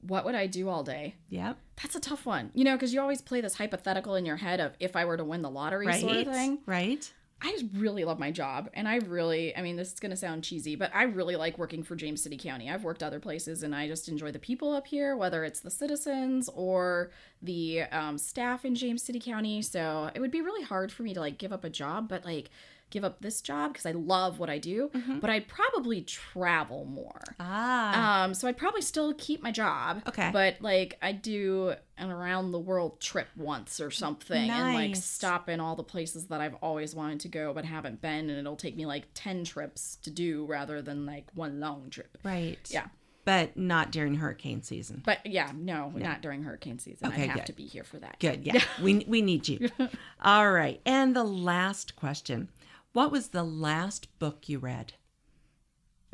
What 0.03 0.25
would 0.25 0.35
I 0.37 0.47
do 0.47 0.69
all 0.69 0.83
day? 0.83 1.17
Yep. 1.29 1.59
That's 1.83 1.95
a 1.97 2.01
tough 2.01 2.25
one. 2.27 2.51
You 2.55 2.65
know, 2.65 2.75
because 2.77 2.95
you 2.95 3.01
always 3.01 3.21
play 3.21 3.41
this 3.41 3.55
hypothetical 3.55 4.15
in 4.15 4.25
your 4.25 4.37
head 4.37 4.61
of 4.61 4.73
if 4.81 4.95
I 4.97 5.05
were 5.05 5.17
to 5.17 5.25
win 5.25 5.43
the 5.43 5.51
lottery 5.51 5.87
Right. 5.89 6.01
sort 6.01 6.17
of 6.17 6.33
thing. 6.33 6.59
Right. 6.65 7.13
I 7.43 7.53
just 7.53 7.67
really 7.75 8.05
love 8.05 8.19
my 8.19 8.31
job. 8.31 8.69
And 8.75 8.87
I 8.87 8.97
really, 8.97 9.57
I 9.57 9.63
mean, 9.63 9.77
this 9.77 9.93
is 9.93 10.01
going 10.01 10.11
to 10.11 10.17
sound 10.17 10.45
cheesy, 10.45 10.77
but 10.77 10.95
I 10.95 11.05
really 11.05 11.37
like 11.37 11.57
working 11.57 11.83
for 11.83 11.97
James 11.97 12.23
City 12.23 12.37
County. 12.37 12.71
I've 12.71 12.85
worked 12.85 13.03
other 13.03 13.19
places 13.19 13.63
and 13.63 13.75
I 13.75 13.89
just 13.89 14.09
enjoy 14.09 14.31
the 14.31 14.39
people 14.39 14.73
up 14.73 14.87
here, 14.87 15.17
whether 15.17 15.43
it's 15.45 15.61
the 15.61 15.71
citizens 15.71 16.51
or 16.55 17.11
the 17.41 17.83
um, 17.93 18.19
staff 18.19 18.67
in 18.67 18.75
James 18.75 19.03
City 19.03 19.21
County. 19.21 19.63
So 19.63 20.11
it 20.15 20.21
would 20.21 20.31
be 20.31 20.43
really 20.43 20.65
hard 20.65 20.93
for 20.93 21.03
me 21.03 21.15
to 21.15 21.21
like 21.21 21.39
give 21.39 21.53
up 21.53 21.65
a 21.65 21.71
job, 21.71 22.09
but 22.09 22.27
like 22.27 22.51
give 22.91 23.05
up 23.05 23.21
this 23.21 23.41
job 23.41 23.73
because 23.73 23.87
I 23.87 23.93
love 23.93 24.39
what 24.39 24.51
I 24.51 24.59
do. 24.59 24.91
But 25.21 25.31
I'd 25.31 25.49
probably 25.49 26.03
travel 26.03 26.85
more. 26.85 27.23
Ah. 27.39 28.25
Um, 28.25 28.35
so 28.35 28.49
I'd 28.49 28.57
probably 28.57 28.83
still 28.83 29.15
keep 29.15 29.43
my 29.43 29.51
job. 29.53 30.03
Okay. 30.09 30.31
But 30.33 30.57
like 30.61 30.99
I 31.01 31.13
do 31.13 31.75
an 31.97 32.11
around 32.11 32.53
the 32.53 32.59
world 32.59 33.01
trip 33.01 33.29
once 33.37 33.81
or 33.81 33.91
something 33.91 34.51
and 34.51 34.75
like 34.75 34.97
stop 34.97 35.49
in 35.49 35.61
all 35.61 35.77
the 35.77 35.83
places 35.85 36.27
that 36.29 36.41
I've 36.41 36.55
always 36.63 36.95
wanted 36.95 37.21
to 37.21 37.29
go 37.29 37.53
but 37.53 37.65
haven't 37.67 38.01
been 38.01 38.31
and 38.31 38.39
it'll 38.39 38.57
take 38.57 38.75
me 38.77 38.87
like 38.87 39.05
10 39.15 39.45
trips 39.45 39.97
to 40.03 40.11
do 40.11 40.47
rather 40.47 40.81
than 40.81 41.05
like 41.05 41.27
one 41.35 41.61
long 41.61 41.91
trip. 41.91 42.17
right. 42.25 42.59
Yeah. 42.71 42.87
But 43.27 43.57
not 43.57 43.93
during 43.93 44.15
hurricane 44.15 44.63
season. 44.63 45.03
But 45.05 45.25
yeah, 45.27 45.53
no, 45.55 45.93
not 45.95 46.23
during 46.23 46.43
hurricane 46.43 46.79
season. 46.79 47.09
Okay, 47.09 47.25
I 47.25 47.27
have 47.27 47.37
good. 47.37 47.47
to 47.47 47.53
be 47.53 47.67
here 47.67 47.85
for 47.85 47.99
that. 47.99 48.19
Good. 48.19 48.47
Yeah. 48.47 48.63
we 48.83 49.05
we 49.07 49.21
need 49.21 49.47
you. 49.47 49.69
All 50.23 50.51
right. 50.51 50.81
And 50.87 51.15
the 51.15 51.23
last 51.23 51.97
question. 51.97 52.49
What 52.93 53.13
was 53.13 53.29
the 53.29 53.45
last 53.45 54.19
book 54.19 54.49
you 54.49 54.59
read? 54.59 54.95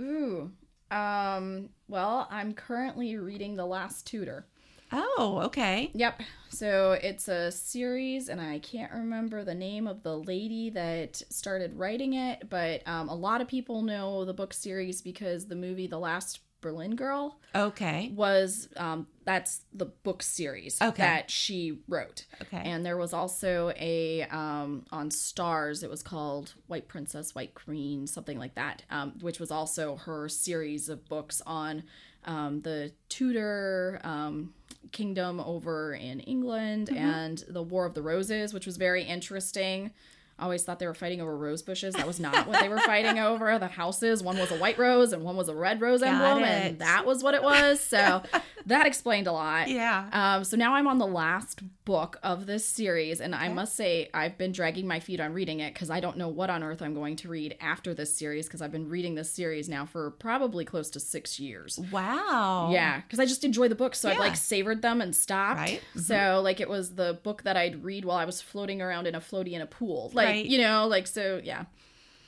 Ooh. 0.01 0.53
Um, 0.91 1.71
well, 1.89 2.29
I'm 2.31 2.53
currently 2.53 3.17
reading 3.17 3.57
The 3.57 3.65
Last 3.67 4.07
Tudor. 4.07 4.47
Oh, 4.93 5.41
okay. 5.47 5.91
Yep. 5.95 6.23
So 6.51 6.93
it's 6.93 7.29
a 7.29 7.51
series, 7.51 8.29
and 8.29 8.41
I 8.41 8.59
can't 8.61 8.93
remember 8.93 9.43
the 9.43 9.55
name 9.55 9.87
of 9.89 10.03
the 10.03 10.17
lady 10.19 10.71
that 10.71 11.17
started 11.31 11.75
writing 11.77 12.13
it, 12.13 12.49
but 12.49 12.87
um, 12.87 13.09
a 13.09 13.15
lot 13.15 13.41
of 13.41 13.49
people 13.49 13.83
know 13.83 14.25
the 14.25 14.35
book 14.35 14.53
series 14.53 15.03
because 15.03 15.47
the 15.47 15.57
movie 15.57 15.87
The 15.87 15.99
Last 15.99 16.41
Boleyn 16.61 16.95
Girl 16.95 17.41
Okay. 17.55 18.13
was 18.15 18.69
um, 18.77 19.07
that's 19.27 19.61
the 19.75 19.85
book 19.87 20.23
series 20.23 20.81
Okay. 20.81 21.03
that 21.03 21.31
she 21.31 21.81
wrote. 21.89 22.25
Okay. 22.43 22.63
And 22.65 22.87
there 22.87 22.97
was 22.97 23.13
also 23.13 23.73
a 23.77 24.23
um, 24.31 24.87
on 24.91 25.11
Starz. 25.11 25.83
It 25.83 25.91
was 25.91 26.03
called 26.03 26.55
White 26.69 26.89
Princess, 26.89 27.35
White 27.35 27.55
Queen, 27.55 28.07
something 28.07 28.39
like 28.39 28.55
that, 28.55 28.85
um, 28.91 29.15
which 29.21 29.39
was 29.39 29.51
also 29.51 29.97
her 29.97 30.29
series 30.29 30.89
of 30.89 31.05
books 31.09 31.43
on 31.45 31.83
um, 32.25 32.63
the 32.63 32.93
Tudor 33.11 34.01
um, 34.05 34.55
kingdom 34.93 35.41
over 35.41 35.95
in 35.95 36.21
England 36.21 36.89
Mm-hmm. 36.89 36.97
and 37.05 37.45
the 37.49 37.63
War 37.63 37.85
of 37.85 37.95
the 37.95 38.03
Roses, 38.03 38.55
which 38.55 38.65
was 38.67 38.77
very 38.77 39.03
interesting. 39.03 39.91
I 40.39 40.45
always 40.45 40.63
thought 40.65 40.79
they 40.79 40.87
were 40.87 40.95
fighting 40.95 41.21
over 41.21 41.37
rose 41.37 41.63
bushes. 41.63 41.95
That 41.95 42.07
was 42.07 42.21
not 42.21 42.47
what 42.47 42.61
they 42.61 42.69
were 42.69 42.79
fighting 42.81 43.19
over. 43.19 43.59
The 43.59 43.69
houses, 43.69 44.23
one 44.23 44.37
was 44.39 44.51
a 44.51 44.57
white 44.59 44.77
rose 44.79 45.13
and 45.13 45.23
one 45.25 45.37
was 45.37 45.49
a 45.49 45.55
red 45.55 45.81
rose 45.81 46.01
Got 46.03 46.09
emblem, 46.15 46.45
it. 46.45 46.49
and 46.49 46.79
that 46.81 47.07
was 47.07 47.23
what 47.23 47.35
it 47.35 47.43
was. 47.43 47.81
So 47.81 48.23
that 48.67 48.87
explained 48.87 49.27
a 49.29 49.33
lot. 49.33 49.69
Yeah. 49.69 50.09
Um, 50.13 50.45
so 50.45 50.57
now 50.57 50.75
I'm 50.75 50.87
on 50.87 50.99
the 50.99 51.07
last 51.07 51.63
book 51.87 52.19
of 52.23 52.47
this 52.47 52.67
series, 52.67 53.21
and 53.21 53.35
I 53.35 53.49
must 53.49 53.77
say 53.77 54.11
I've 54.13 54.37
been 54.37 54.53
dragging 54.53 54.87
my 54.87 55.01
feet 55.01 55.21
on 55.21 55.33
reading 55.33 55.61
it 55.61 55.73
because 55.73 55.89
I 55.89 56.01
don't 56.01 56.17
know 56.19 56.29
what 56.29 56.51
on 56.51 56.63
earth 56.63 56.83
I'm 56.83 56.93
going 56.95 57.17
to 57.17 57.29
read 57.29 57.57
after 57.61 57.95
this 57.95 58.15
series 58.15 58.47
because 58.47 58.61
I've 58.61 58.73
been 58.73 58.89
reading 58.89 59.15
this 59.15 59.31
series 59.31 59.69
now 59.69 59.87
for 59.87 60.11
probably 60.11 60.65
close 60.65 60.91
to 60.91 61.01
six 61.01 61.39
years. 61.41 61.79
Wow. 61.93 62.71
Yeah, 62.73 63.01
because 63.01 63.21
I 63.21 63.25
just 63.25 63.45
enjoy 63.45 63.69
the 63.69 63.75
books, 63.75 64.01
so 64.01 64.11
Yeah. 64.11 64.19
like 64.19 64.37
savored 64.37 64.83
them 64.83 65.01
and 65.01 65.15
stopped. 65.17 65.61
Right. 65.61 65.81
Mm-hmm. 65.91 66.01
So 66.01 66.41
like 66.43 66.61
it 66.61 66.69
was 66.69 66.95
the 66.97 67.19
book 67.23 67.45
that 67.45 67.57
I'd 67.57 67.83
read 67.85 68.05
while 68.05 68.19
I 68.19 68.25
was 68.25 68.43
floating 68.43 68.83
around 68.83 69.07
in 69.07 69.15
a 69.15 69.21
floaty 69.21 69.53
in 69.53 69.61
a 69.63 69.67
pool, 69.67 70.11
like 70.13 70.26
Right. 70.27 70.47
you 70.47 70.59
know, 70.59 70.87
like 70.87 71.07
so 71.07 71.41
yeah. 71.43 71.65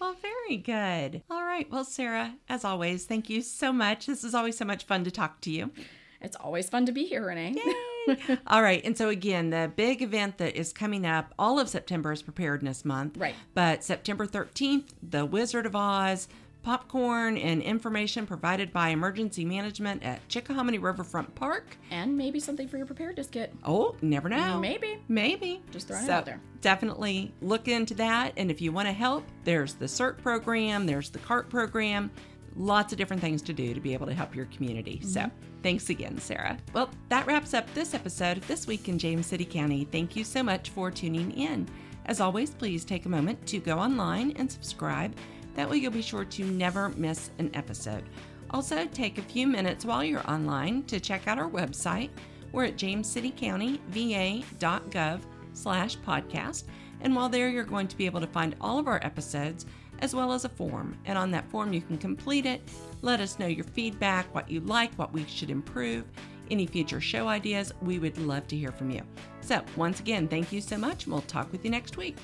Well, 0.01 0.15
very 0.23 0.59
good. 0.59 1.23
All 1.29 1.43
right. 1.43 1.69
Well, 1.71 1.85
Sara, 1.85 2.35
as 2.49 2.65
always, 2.65 3.05
thank 3.05 3.29
you 3.29 3.43
so 3.43 3.73
much. 3.73 4.07
This 4.07 4.23
is 4.23 4.33
always 4.33 4.57
so 4.57 4.65
much 4.65 4.85
fun 4.85 5.03
to 5.05 5.11
talk 5.11 5.41
to 5.41 5.51
you. 5.51 5.73
It's 6.21 6.37
always 6.37 6.69
fun 6.69 6.87
to 6.87 6.93
be 6.93 7.05
here, 7.05 7.27
Renee. 7.27 7.57
Yay. 7.57 8.39
all 8.47 8.63
right. 8.63 8.85
And 8.85 8.97
so, 8.97 9.09
again, 9.09 9.51
the 9.51 9.71
big 9.75 10.03
event 10.03 10.39
that 10.39 10.57
is 10.57 10.73
coming 10.73 11.05
up, 11.07 11.35
all 11.39 11.59
of 11.59 11.69
September 11.69 12.13
is 12.13 12.23
Preparedness 12.23 12.85
Month. 12.85 13.17
Right. 13.17 13.35
But 13.55 13.85
September 13.85 14.27
13th, 14.27 14.87
The 15.03 15.27
Wizard 15.27 15.67
of 15.67 15.77
Oz, 15.77 16.29
popcorn 16.73 17.39
and 17.39 17.63
information 17.63 18.27
provided 18.27 18.71
by 18.75 18.91
emergency 18.91 19.43
management 19.43 20.03
at 20.03 20.21
Chickahominy 20.29 20.77
Riverfront 20.79 21.35
Park. 21.35 21.65
and 21.91 22.15
maybe 22.15 22.39
something 22.39 22.69
for 22.69 22.77
your 22.77 22.85
preparedness 22.85 23.27
kit. 23.29 23.55
Oh, 23.65 23.97
never 24.03 24.29
know. 24.29 24.61
Maybe. 24.61 24.99
Maybe. 25.09 25.63
Just 25.71 25.89
throwing 25.89 26.05
it 26.05 26.11
out 26.11 26.27
there. 26.27 26.43
Definitely 26.61 27.33
look 27.41 27.69
into 27.69 27.95
that. 27.95 28.35
And 28.37 28.51
if 28.51 28.61
you 28.61 28.71
want 28.71 28.87
to 28.87 28.93
help, 28.93 29.25
there's 29.45 29.73
the 29.77 29.87
CERT 29.87 30.19
program, 30.19 30.85
there's 30.85 31.09
the 31.09 31.21
CART 31.21 31.49
program, 31.49 32.11
lots 32.55 32.93
of 32.93 32.99
different 32.99 33.23
things 33.23 33.41
to 33.43 33.55
do 33.55 33.73
to 33.73 33.81
be 33.81 33.95
able 33.95 34.05
to 34.07 34.13
help 34.13 34.35
your 34.37 34.45
community. 34.47 35.01
So 35.03 35.21
Mm-hmm. 35.21 35.63
thanks 35.63 35.89
again, 35.89 36.19
Sara. 36.19 36.59
Well, 36.75 36.91
that 37.09 37.27
wraps 37.27 37.55
up 37.55 37.73
this 37.73 37.95
episode 37.95 38.37
of 38.37 38.47
This 38.47 38.67
Week 38.67 38.91
in 38.91 38.99
James 38.99 39.25
City 39.25 39.47
County. 39.47 39.89
Thank 39.91 40.17
you 40.17 40.23
so 40.23 40.43
much 40.43 40.69
for 40.69 40.91
tuning 40.91 41.31
in. 41.33 41.67
As 42.05 42.21
always, 42.21 42.51
please 42.51 42.85
take 42.85 43.07
a 43.07 43.09
moment 43.09 43.47
to 43.47 43.59
go 43.59 43.79
online 43.79 44.33
and 44.37 44.53
subscribe. 44.53 45.15
That 45.59 45.69
way, 45.69 45.77
you'll 45.79 45.91
be 45.91 46.03
sure 46.03 46.25
to 46.25 46.45
never 46.45 46.91
miss 46.91 47.33
an 47.41 47.51
episode. 47.53 48.05
Also, 48.51 48.87
take 48.87 49.19
a 49.19 49.23
few 49.23 49.49
minutes 49.49 49.85
while 49.85 50.05
you're 50.05 50.31
online 50.31 50.85
to 50.85 51.01
check 51.01 51.27
out 51.27 51.37
our 51.37 51.51
website. 51.51 52.11
We're 52.53 52.67
at 52.67 52.77
jamescitycountyva.gov 52.77 55.21
slash 55.55 55.99
podcast. 55.99 56.63
And 57.01 57.17
while 57.17 57.29
there, 57.29 57.49
you're 57.49 57.65
going 57.65 57.89
to 57.89 57.97
be 57.97 58.07
able 58.07 58.21
to 58.21 58.29
find 58.29 58.55
all 58.61 58.79
of 58.79 58.87
our 58.87 59.05
episodes 59.05 59.67
as 59.99 60.15
well 60.15 60.33
as 60.33 60.45
a 60.45 60.49
form. 60.49 60.97
And 61.07 61.19
on 61.19 61.33
that 61.33 61.51
form, 61.51 61.73
you 61.73 61.81
can 61.81 61.99
complete 61.99 62.47
it. 62.47 62.63
Let 63.03 63.19
us 63.19 63.41
know 63.41 63.49
your 63.49 63.65
feedback, 63.65 64.33
what 64.33 64.49
you 64.49 64.61
like, 64.61 64.95
what 64.95 65.13
we 65.13 65.27
should 65.27 65.51
improve, 65.51 66.05
any 66.53 66.69
future 66.69 67.01
show 67.01 67.27
ideas. 67.27 67.73
We 67.83 67.99
would 67.99 68.17
love 68.17 68.47
to 68.47 68.57
hear 68.57 68.71
from 68.71 68.93
you. 68.93 69.03
So, 69.41 69.65
once 69.75 69.99
again, 69.99 70.29
thank 70.29 70.53
you 70.53 70.61
so 70.61 70.79
much, 70.79 71.07
and 71.07 71.13
we'll 71.13 71.23
talk 71.23 71.51
with 71.51 71.65
you 71.65 71.71
next 71.73 71.97
week. 71.97 72.17